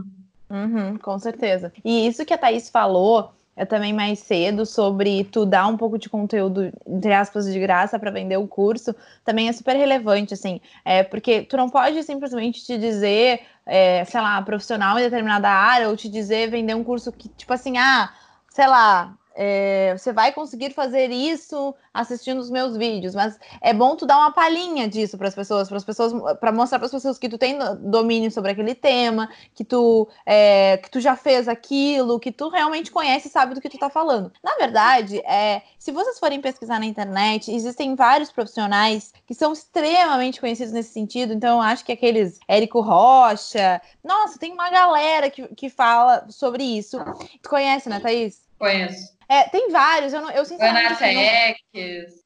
Uhum, 0.50 0.98
com 0.98 1.20
certeza. 1.20 1.72
E 1.86 2.08
isso 2.08 2.26
que 2.26 2.34
a 2.34 2.38
Thaís 2.38 2.70
falou 2.70 3.32
é 3.60 3.66
também 3.66 3.92
mais 3.92 4.20
cedo 4.20 4.66
sobre 4.66 5.26
tu 5.26 5.46
dar 5.46 5.68
um 5.68 5.76
pouco 5.76 6.00
de 6.00 6.10
conteúdo, 6.10 6.72
entre 6.88 7.14
aspas, 7.14 7.46
de 7.46 7.60
graça 7.60 8.00
para 8.00 8.10
vender 8.10 8.38
o 8.38 8.48
curso, 8.48 8.96
também 9.26 9.50
é 9.50 9.52
super 9.52 9.76
relevante, 9.76 10.34
assim, 10.34 10.62
é, 10.86 11.04
porque 11.04 11.42
tu 11.42 11.58
não 11.58 11.70
pode 11.70 12.02
simplesmente 12.04 12.66
te 12.66 12.78
dizer, 12.78 13.42
é, 13.70 14.04
sei 14.06 14.20
lá, 14.20 14.42
profissional 14.42 14.98
em 14.98 15.04
determinada 15.04 15.50
área, 15.50 15.88
ou 15.90 15.96
te 15.96 16.10
dizer 16.10 16.50
vender 16.50 16.74
um 16.76 16.84
curso 16.84 17.12
que, 17.12 17.30
tipo 17.30 17.54
assim, 17.54 17.78
ah, 17.78 18.12
sei 18.50 18.68
lá, 18.68 19.16
é, 19.42 19.96
você 19.98 20.12
vai 20.12 20.34
conseguir 20.34 20.72
fazer 20.72 21.12
isso 21.12 21.74
assistindo 21.94 22.40
os 22.40 22.50
meus 22.50 22.76
vídeos, 22.76 23.16
mas 23.16 23.40
é 23.62 23.74
bom 23.74 23.96
tu 23.96 24.06
dar 24.06 24.18
uma 24.18 24.34
palhinha 24.34 24.86
disso 24.86 25.18
para 25.18 25.30
as 25.30 25.34
pessoas, 25.34 25.70
para 25.70 25.78
as 25.78 25.86
pessoas, 25.86 26.12
para 26.42 26.52
mostrar 26.52 26.78
para 26.78 26.88
as 26.88 26.92
pessoas 26.92 27.18
que 27.18 27.30
tu 27.30 27.38
tem 27.38 27.58
domínio 27.80 28.30
sobre 28.32 28.52
aquele 28.52 28.76
tema, 28.76 29.30
que 29.56 29.64
tu 29.64 30.10
é, 30.26 30.76
que 30.76 30.92
tu 30.92 31.00
já 31.00 31.16
fez 31.16 31.48
aquilo, 31.48 32.20
que 32.20 32.34
tu 32.34 32.50
realmente 32.50 32.92
conhece 32.92 33.30
e 33.30 33.32
sabe 33.32 33.56
do 33.56 33.62
que 33.62 33.70
tu 33.70 33.78
está 33.78 33.90
falando. 33.90 34.30
Na 34.44 34.56
verdade, 34.58 35.20
é, 35.20 35.62
se 35.78 35.94
vocês 35.94 36.20
forem 36.20 36.42
pesquisar 36.42 36.78
na 36.78 36.86
internet, 36.86 37.50
existem 37.50 37.96
vários 37.96 38.30
profissionais 38.34 39.14
que 39.26 39.34
são 39.34 39.54
extremamente 39.54 40.42
conhecidos 40.42 40.74
nesse 40.74 40.92
sentido. 40.92 41.32
Então, 41.32 41.60
eu 41.60 41.62
acho 41.62 41.86
que 41.86 41.94
aqueles 41.94 42.40
Érico 42.46 42.82
Rocha, 42.82 43.82
nossa, 44.04 44.38
tem 44.38 44.52
uma 44.52 44.70
galera 44.70 45.30
que, 45.30 45.48
que 45.56 45.70
fala 45.70 46.26
sobre 46.30 46.62
isso. 46.62 47.00
Tu 47.42 47.50
conhece, 47.50 47.88
né, 47.88 48.02
Thaís? 48.02 48.42
Conheço. 48.58 49.19
É, 49.30 49.44
tem 49.44 49.70
vários, 49.70 50.12
eu, 50.12 50.22
não, 50.22 50.32
eu 50.32 50.44
sinceramente. 50.44 50.88
Ana 50.88 50.96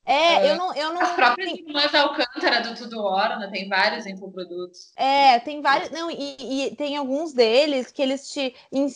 É, 0.06 0.38
uh, 0.38 0.48
eu 0.48 0.56
não, 0.58 0.76
eu 0.76 0.94
não. 0.94 1.02
As 1.02 1.12
próprias 1.12 1.50
tem... 1.50 1.66
irmãs 1.66 1.96
Alcântara 1.96 2.62
do 2.62 2.76
Tudo 2.76 3.02
Orna, 3.02 3.50
tem 3.50 3.70
vários 3.70 4.06
infoprodutos. 4.06 4.92
É, 4.98 5.40
tem 5.40 5.62
vários. 5.62 5.92
Não, 5.92 6.12
e, 6.12 6.36
e, 6.40 6.76
tem 6.76 6.98
alguns 6.98 7.32
deles 7.32 7.90
que 7.90 8.02
eles 8.02 8.30
te. 8.30 8.54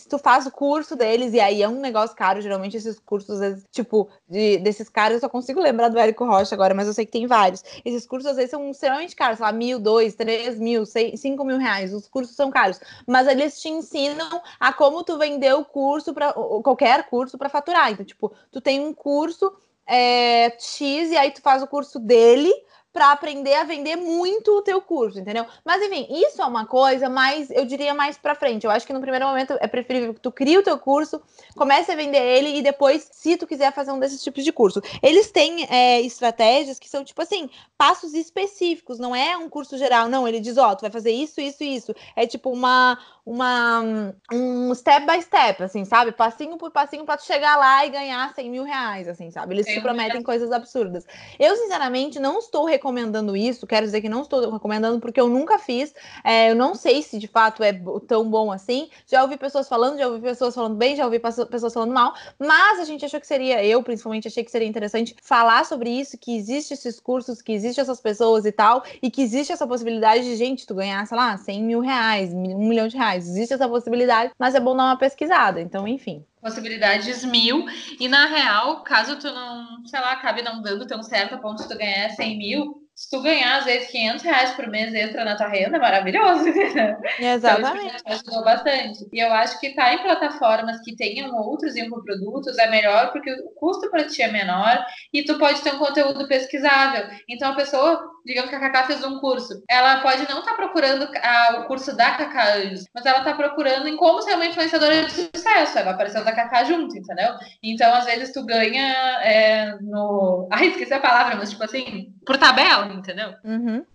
Tu 0.09 0.17
faz 0.19 0.45
o 0.45 0.51
curso 0.51 0.97
deles, 0.97 1.33
e 1.33 1.39
aí 1.39 1.61
é 1.61 1.69
um 1.69 1.79
negócio 1.79 2.15
caro. 2.15 2.41
Geralmente, 2.41 2.75
esses 2.75 2.99
cursos, 2.99 3.39
vezes, 3.39 3.63
tipo, 3.71 4.09
de, 4.27 4.57
desses 4.57 4.89
caras, 4.89 5.15
eu 5.15 5.21
só 5.21 5.29
consigo 5.29 5.61
lembrar 5.61 5.87
do 5.87 5.97
Érico 5.97 6.25
Rocha 6.25 6.53
agora, 6.53 6.73
mas 6.73 6.87
eu 6.87 6.93
sei 6.93 7.05
que 7.05 7.11
tem 7.13 7.25
vários. 7.25 7.63
Esses 7.85 8.05
cursos, 8.05 8.29
às 8.29 8.35
vezes, 8.35 8.51
são 8.51 8.69
extremamente 8.69 9.15
caros, 9.15 9.37
sei 9.37 9.45
lá, 9.45 9.51
mil, 9.53 9.79
dois, 9.79 10.13
três 10.13 10.59
mil, 10.59 10.85
seis, 10.85 11.21
cinco 11.21 11.45
mil 11.45 11.57
reais. 11.57 11.93
Os 11.93 12.07
cursos 12.07 12.35
são 12.35 12.51
caros. 12.51 12.81
Mas 13.07 13.27
eles 13.27 13.61
te 13.61 13.69
ensinam 13.69 14.41
a 14.59 14.73
como 14.73 15.03
tu 15.05 15.17
vender 15.17 15.53
o 15.53 15.63
curso 15.63 16.13
para 16.13 16.33
qualquer 16.33 17.07
curso 17.09 17.37
para 17.37 17.47
faturar. 17.47 17.93
Então, 17.93 18.05
tipo, 18.05 18.33
tu 18.51 18.59
tem 18.59 18.81
um 18.81 18.93
curso 18.93 19.53
é, 19.87 20.51
X 20.59 21.11
e 21.11 21.17
aí 21.17 21.31
tu 21.31 21.41
faz 21.41 21.63
o 21.63 21.67
curso 21.67 21.99
dele 21.99 22.51
para 22.97 23.11
aprender 23.11 23.53
a 23.53 23.63
vender 23.63 23.95
muito 23.95 24.57
o 24.57 24.61
teu 24.63 24.81
curso, 24.81 25.19
entendeu? 25.19 25.45
Mas 25.63 25.83
enfim, 25.83 26.07
isso 26.09 26.41
é 26.41 26.45
uma 26.45 26.65
coisa 26.65 27.07
mais, 27.07 27.51
eu 27.51 27.63
diria 27.63 27.93
mais 27.93 28.17
para 28.17 28.33
frente. 28.33 28.65
Eu 28.65 28.71
acho 28.71 28.87
que 28.87 28.91
no 28.91 28.99
primeiro 28.99 29.27
momento 29.27 29.55
é 29.59 29.67
preferível 29.67 30.15
que 30.15 30.19
tu 30.19 30.31
crie 30.31 30.57
o 30.57 30.63
teu 30.63 30.79
curso, 30.79 31.21
comece 31.55 31.91
a 31.91 31.95
vender 31.95 32.17
ele 32.17 32.57
e 32.57 32.63
depois, 32.63 33.07
se 33.11 33.37
tu 33.37 33.45
quiser 33.45 33.71
fazer 33.71 33.91
um 33.91 33.99
desses 33.99 34.23
tipos 34.23 34.43
de 34.43 34.51
curso. 34.51 34.81
Eles 35.03 35.29
têm 35.29 35.67
é, 35.69 36.01
estratégias 36.01 36.79
que 36.79 36.89
são 36.89 37.03
tipo 37.03 37.21
assim, 37.21 37.51
passos 37.77 38.15
específicos, 38.15 38.97
não 38.97 39.15
é 39.15 39.37
um 39.37 39.47
curso 39.47 39.77
geral, 39.77 40.09
não. 40.09 40.27
Ele 40.27 40.39
diz, 40.39 40.57
ó, 40.57 40.71
oh, 40.71 40.75
tu 40.75 40.81
vai 40.81 40.89
fazer 40.89 41.11
isso, 41.11 41.39
isso, 41.39 41.63
isso. 41.63 41.95
É 42.15 42.25
tipo 42.25 42.49
uma, 42.49 42.97
uma, 43.23 44.13
um 44.33 44.73
step 44.73 45.05
by 45.05 45.21
step, 45.21 45.61
assim, 45.61 45.85
sabe? 45.85 46.11
Passinho 46.11 46.57
por 46.57 46.71
passinho 46.71 47.05
para 47.05 47.17
tu 47.17 47.25
chegar 47.25 47.57
lá 47.57 47.85
e 47.85 47.91
ganhar 47.91 48.33
100 48.33 48.49
mil 48.49 48.63
reais, 48.63 49.07
assim, 49.07 49.29
sabe? 49.29 49.53
Eles 49.53 49.67
te 49.67 49.79
prometem 49.81 50.23
coisas 50.23 50.51
absurdas. 50.51 51.05
Eu, 51.37 51.55
sinceramente, 51.57 52.19
não 52.19 52.39
estou 52.39 52.65
recomendando 52.65 52.86
isso, 53.35 53.67
quero 53.67 53.85
dizer 53.85 54.01
que 54.01 54.09
não 54.09 54.21
estou 54.21 54.51
recomendando 54.51 54.99
porque 54.99 55.19
eu 55.19 55.27
nunca 55.27 55.57
fiz. 55.59 55.93
É, 56.23 56.51
eu 56.51 56.55
não 56.55 56.75
sei 56.75 57.01
se 57.01 57.17
de 57.17 57.27
fato 57.27 57.63
é 57.63 57.73
tão 58.07 58.29
bom 58.29 58.51
assim. 58.51 58.89
Já 59.05 59.21
ouvi 59.23 59.37
pessoas 59.37 59.67
falando, 59.67 59.97
já 59.97 60.07
ouvi 60.07 60.21
pessoas 60.21 60.55
falando 60.55 60.75
bem, 60.75 60.95
já 60.95 61.05
ouvi 61.05 61.19
pessoas 61.19 61.73
falando 61.73 61.93
mal, 61.93 62.13
mas 62.39 62.79
a 62.79 62.85
gente 62.85 63.05
achou 63.05 63.19
que 63.19 63.27
seria, 63.27 63.63
eu 63.63 63.81
principalmente 63.83 64.27
achei 64.27 64.43
que 64.43 64.51
seria 64.51 64.67
interessante 64.67 65.15
falar 65.21 65.65
sobre 65.65 65.89
isso, 65.89 66.17
que 66.17 66.35
existe 66.35 66.73
esses 66.73 66.99
cursos, 66.99 67.41
que 67.41 67.51
existe 67.51 67.79
essas 67.79 67.99
pessoas 67.99 68.45
e 68.45 68.51
tal, 68.51 68.83
e 69.01 69.09
que 69.09 69.21
existe 69.21 69.51
essa 69.51 69.67
possibilidade 69.67 70.23
de, 70.23 70.35
gente, 70.35 70.65
tu 70.65 70.75
ganhar, 70.75 71.05
sei 71.07 71.17
lá, 71.17 71.37
100 71.37 71.63
mil 71.63 71.79
reais, 71.79 72.33
um 72.33 72.67
milhão 72.67 72.87
de 72.87 72.97
reais. 72.97 73.27
Existe 73.27 73.53
essa 73.53 73.67
possibilidade, 73.67 74.31
mas 74.37 74.55
é 74.55 74.59
bom 74.59 74.75
dar 74.75 74.85
uma 74.85 74.97
pesquisada. 74.97 75.61
Então, 75.61 75.87
enfim 75.87 76.25
possibilidades 76.41 77.23
mil, 77.25 77.65
e 77.99 78.07
na 78.07 78.25
real, 78.27 78.83
caso 78.83 79.19
tu 79.19 79.31
não, 79.31 79.85
sei 79.85 79.99
lá, 79.99 80.13
acabe 80.13 80.41
não 80.41 80.61
dando 80.61 80.87
tão 80.87 81.01
certo 81.03 81.35
a 81.35 81.37
ponto 81.37 81.61
de 81.61 81.67
tu 81.67 81.77
ganhar 81.77 82.09
100 82.09 82.37
mil, 82.37 82.86
se 82.97 83.11
tu 83.11 83.21
ganhar, 83.21 83.59
às 83.59 83.65
vezes, 83.65 83.91
500 83.91 84.23
reais 84.23 84.51
por 84.53 84.67
mês 84.69 84.91
extra 84.91 85.23
na 85.23 85.37
tua 85.37 85.47
renda, 85.47 85.77
é 85.77 85.79
maravilhoso, 85.79 86.49
entendeu? 86.49 86.97
Exatamente. 87.19 87.95
Então, 87.99 88.13
ajudou 88.13 88.43
bastante. 88.43 89.07
E 89.13 89.19
eu 89.19 89.31
acho 89.31 89.59
que 89.59 89.75
tá 89.75 89.93
em 89.93 90.01
plataformas 90.01 90.81
que 90.81 90.95
tenham 90.95 91.31
outros 91.35 91.75
infoprodutos 91.75 92.57
é 92.57 92.67
melhor, 92.67 93.11
porque 93.11 93.31
o 93.31 93.51
custo 93.51 93.91
para 93.91 94.07
ti 94.07 94.23
é 94.23 94.31
menor 94.31 94.83
e 95.13 95.23
tu 95.23 95.37
pode 95.37 95.61
ter 95.61 95.75
um 95.75 95.77
conteúdo 95.77 96.27
pesquisável. 96.27 97.07
Então, 97.29 97.51
a 97.51 97.55
pessoa, 97.55 98.01
digamos 98.25 98.49
que 98.49 98.55
a 98.55 98.59
Cacá 98.59 98.85
fez 98.85 99.05
um 99.05 99.19
curso, 99.19 99.63
ela 99.69 100.01
pode 100.01 100.27
não 100.27 100.39
estar 100.39 100.53
tá 100.53 100.55
procurando 100.55 101.07
a, 101.21 101.59
o 101.59 101.67
curso 101.67 101.95
da 101.95 102.15
Cacá 102.15 102.55
antes, 102.55 102.85
mas 102.95 103.05
ela 103.05 103.23
tá 103.23 103.35
procurando 103.35 103.87
em 103.87 103.95
como 103.95 104.23
ser 104.23 104.33
uma 104.33 104.47
influenciadora 104.47 105.03
de 105.03 105.11
sucesso. 105.11 105.75
Vai 105.75 105.89
aparecer 105.89 106.19
o 106.19 106.25
da 106.25 106.31
Cacá 106.31 106.63
junto, 106.63 106.97
entendeu? 106.97 107.35
Então, 107.61 107.93
às 107.93 108.05
vezes, 108.05 108.33
tu 108.33 108.43
ganha 108.43 109.21
é, 109.21 109.77
no. 109.81 110.47
Ai, 110.51 110.69
esqueci 110.69 110.95
a 110.95 110.99
palavra, 110.99 111.35
mas 111.35 111.51
tipo 111.51 111.63
assim, 111.63 112.16
por 112.27 112.37
tabela 112.37 112.93
entendeu? 112.93 113.33
Uhum. 113.43 113.85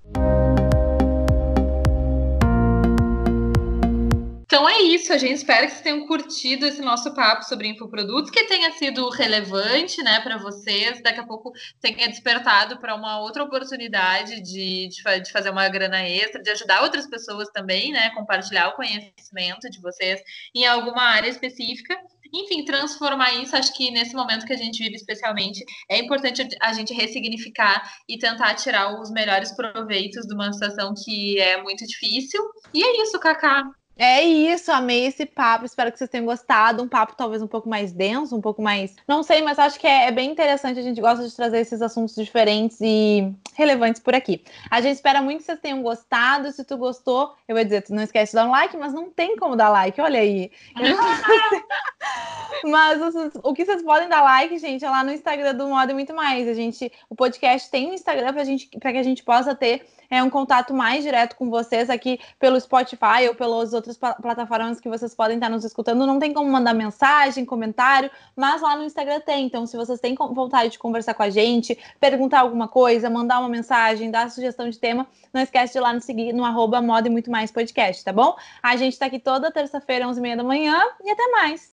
Então 4.45 4.69
é 4.69 4.83
isso, 4.83 5.13
a 5.15 5.19
gente 5.19 5.37
espera 5.37 5.67
que 5.67 5.73
vocês 5.73 5.83
tenham 5.83 6.07
curtido 6.07 6.67
esse 6.67 6.83
nosso 6.83 7.15
papo 7.15 7.43
sobre 7.43 7.69
infoprodutos, 7.69 8.31
que 8.31 8.45
tenha 8.45 8.71
sido 8.73 9.09
relevante, 9.09 10.03
né, 10.03 10.21
para 10.21 10.37
vocês, 10.37 11.03
daqui 11.03 11.21
a 11.21 11.27
pouco 11.27 11.53
tenha 11.81 12.07
despertado 12.07 12.79
para 12.79 12.95
uma 12.95 13.19
outra 13.21 13.45
oportunidade 13.45 14.43
de, 14.43 14.89
de, 14.89 15.21
de, 15.23 15.33
fazer 15.33 15.49
uma 15.49 15.67
grana 15.71 16.07
extra, 16.07 16.43
de 16.43 16.51
ajudar 16.51 16.83
outras 16.83 17.07
pessoas 17.07 17.49
também, 17.49 17.93
né, 17.93 18.11
compartilhar 18.11 18.69
o 18.69 18.73
conhecimento 18.73 19.71
de 19.71 19.81
vocês 19.81 20.23
em 20.55 20.67
alguma 20.67 21.03
área 21.03 21.31
específica 21.31 21.99
enfim, 22.33 22.65
transformar 22.65 23.35
isso, 23.35 23.55
acho 23.57 23.75
que 23.75 23.91
nesse 23.91 24.15
momento 24.15 24.47
que 24.47 24.53
a 24.53 24.57
gente 24.57 24.83
vive 24.83 24.97
especialmente, 24.97 25.65
é 25.89 25.99
importante 25.99 26.47
a 26.61 26.73
gente 26.73 26.95
ressignificar 26.95 27.83
e 28.09 28.19
tentar 28.19 28.55
tirar 28.55 29.01
os 29.01 29.11
melhores 29.11 29.53
proveitos 29.55 30.27
de 30.27 30.35
uma 30.35 30.53
situação 30.53 30.95
que 30.95 31.39
é 31.39 31.63
muito 31.63 31.87
difícil. 31.87 32.43
E 32.73 32.83
é 32.83 33.03
isso, 33.03 33.19
Cacá. 33.21 33.71
É 34.05 34.21
isso, 34.21 34.73
amei 34.73 35.07
esse 35.07 35.25
papo. 35.25 35.65
Espero 35.65 35.93
que 35.93 35.97
vocês 35.97 36.11
tenham 36.11 36.27
gostado. 36.27 36.83
Um 36.83 36.89
papo 36.89 37.15
talvez 37.15 37.41
um 37.41 37.47
pouco 37.47 37.69
mais 37.69 37.93
denso, 37.93 38.35
um 38.35 38.41
pouco 38.41 38.61
mais. 38.61 38.97
Não 39.07 39.23
sei, 39.23 39.41
mas 39.43 39.61
acho 39.61 39.79
que 39.79 39.87
é, 39.87 40.09
é, 40.09 40.11
bem 40.11 40.29
interessante. 40.29 40.81
A 40.81 40.83
gente 40.83 41.01
gosta 41.01 41.25
de 41.25 41.33
trazer 41.33 41.61
esses 41.61 41.81
assuntos 41.81 42.17
diferentes 42.17 42.81
e 42.81 43.33
relevantes 43.55 44.03
por 44.03 44.13
aqui. 44.13 44.43
A 44.69 44.81
gente 44.81 44.97
espera 44.97 45.23
muito 45.23 45.39
que 45.39 45.45
vocês 45.45 45.61
tenham 45.61 45.85
gostado. 45.85 46.51
Se 46.51 46.65
tu 46.65 46.77
gostou, 46.77 47.37
eu 47.47 47.55
vou 47.55 47.63
dizer, 47.63 47.83
tu 47.83 47.95
não 47.95 48.03
esquece 48.03 48.33
de 48.33 48.35
dar 48.35 48.49
um 48.49 48.51
like, 48.51 48.77
mas 48.77 48.93
não 48.93 49.09
tem 49.09 49.37
como 49.37 49.55
dar 49.55 49.69
like. 49.69 50.01
Olha 50.01 50.19
aí. 50.19 50.51
mas 52.65 53.01
o, 53.41 53.55
que 53.55 53.65
vocês 53.65 53.85
podem 53.85 54.09
dar 54.09 54.23
like, 54.23 54.59
gente, 54.59 54.85
é 54.85 54.91
lá 54.91 55.05
no 55.05 55.13
Instagram 55.13 55.55
do 55.55 55.69
Modo 55.69 55.93
e 55.93 55.95
muito 55.95 56.13
mais. 56.13 56.49
A 56.49 56.55
gente, 56.55 56.91
o 57.09 57.15
podcast 57.15 57.71
tem 57.71 57.89
um 57.89 57.95
Instagram 57.95 58.33
para 58.33 58.43
gente, 58.43 58.69
para 58.81 58.91
que 58.91 58.99
a 58.99 59.03
gente 59.05 59.23
possa 59.23 59.55
ter 59.55 59.87
é 60.13 60.23
um 60.23 60.29
contato 60.29 60.75
mais 60.75 61.03
direto 61.03 61.35
com 61.37 61.49
vocês 61.49 61.89
aqui 61.89 62.21
pelo 62.39 62.61
Spotify 62.61 63.29
ou 63.29 63.35
pelas 63.35 63.73
outras 63.73 63.97
plataformas 63.97 64.79
que 64.79 64.89
vocês 64.89 65.15
podem 65.15 65.39
estar 65.39 65.49
nos 65.49 65.65
escutando. 65.65 66.07
Não 66.07 66.19
tem 66.19 66.35
como 66.35 66.51
mandar 66.51 66.75
mensagem, 66.75 67.47
comentário, 67.47 68.11
mas 68.37 68.61
lá 68.61 68.77
no 68.77 68.85
Instagram 68.85 69.21
tem. 69.21 69.47
Então, 69.47 69.65
se 69.65 69.75
vocês 69.75 69.99
têm 70.01 70.15
vontade 70.15 70.73
de 70.73 70.79
conversar 70.79 71.15
com 71.15 71.23
a 71.23 71.31
gente, 71.31 71.79
perguntar 71.99 72.41
alguma 72.41 72.69
coisa, 72.69 73.09
mandar 73.09 73.41
uma 73.41 73.49
mensagem, 73.49 74.11
dar 74.11 74.31
sugestão 74.31 74.69
de 74.69 74.79
tema, 74.79 75.07
não 75.33 75.41
esquece 75.41 75.73
de 75.73 75.79
ir 75.79 75.81
lá 75.81 75.95
nos 75.95 76.05
seguir 76.05 76.35
no 76.35 76.45
arroba 76.45 76.83
moda 76.83 77.09
e 77.09 77.11
muito 77.11 77.31
mais 77.31 77.51
podcast, 77.51 78.05
tá 78.05 78.13
bom? 78.13 78.37
A 78.63 78.77
gente 78.77 78.99
tá 78.99 79.07
aqui 79.07 79.19
toda 79.19 79.51
terça-feira, 79.51 80.05
11h30 80.07 80.37
da 80.37 80.45
manhã, 80.45 80.79
e 81.03 81.11
até 81.11 81.27
mais! 81.29 81.71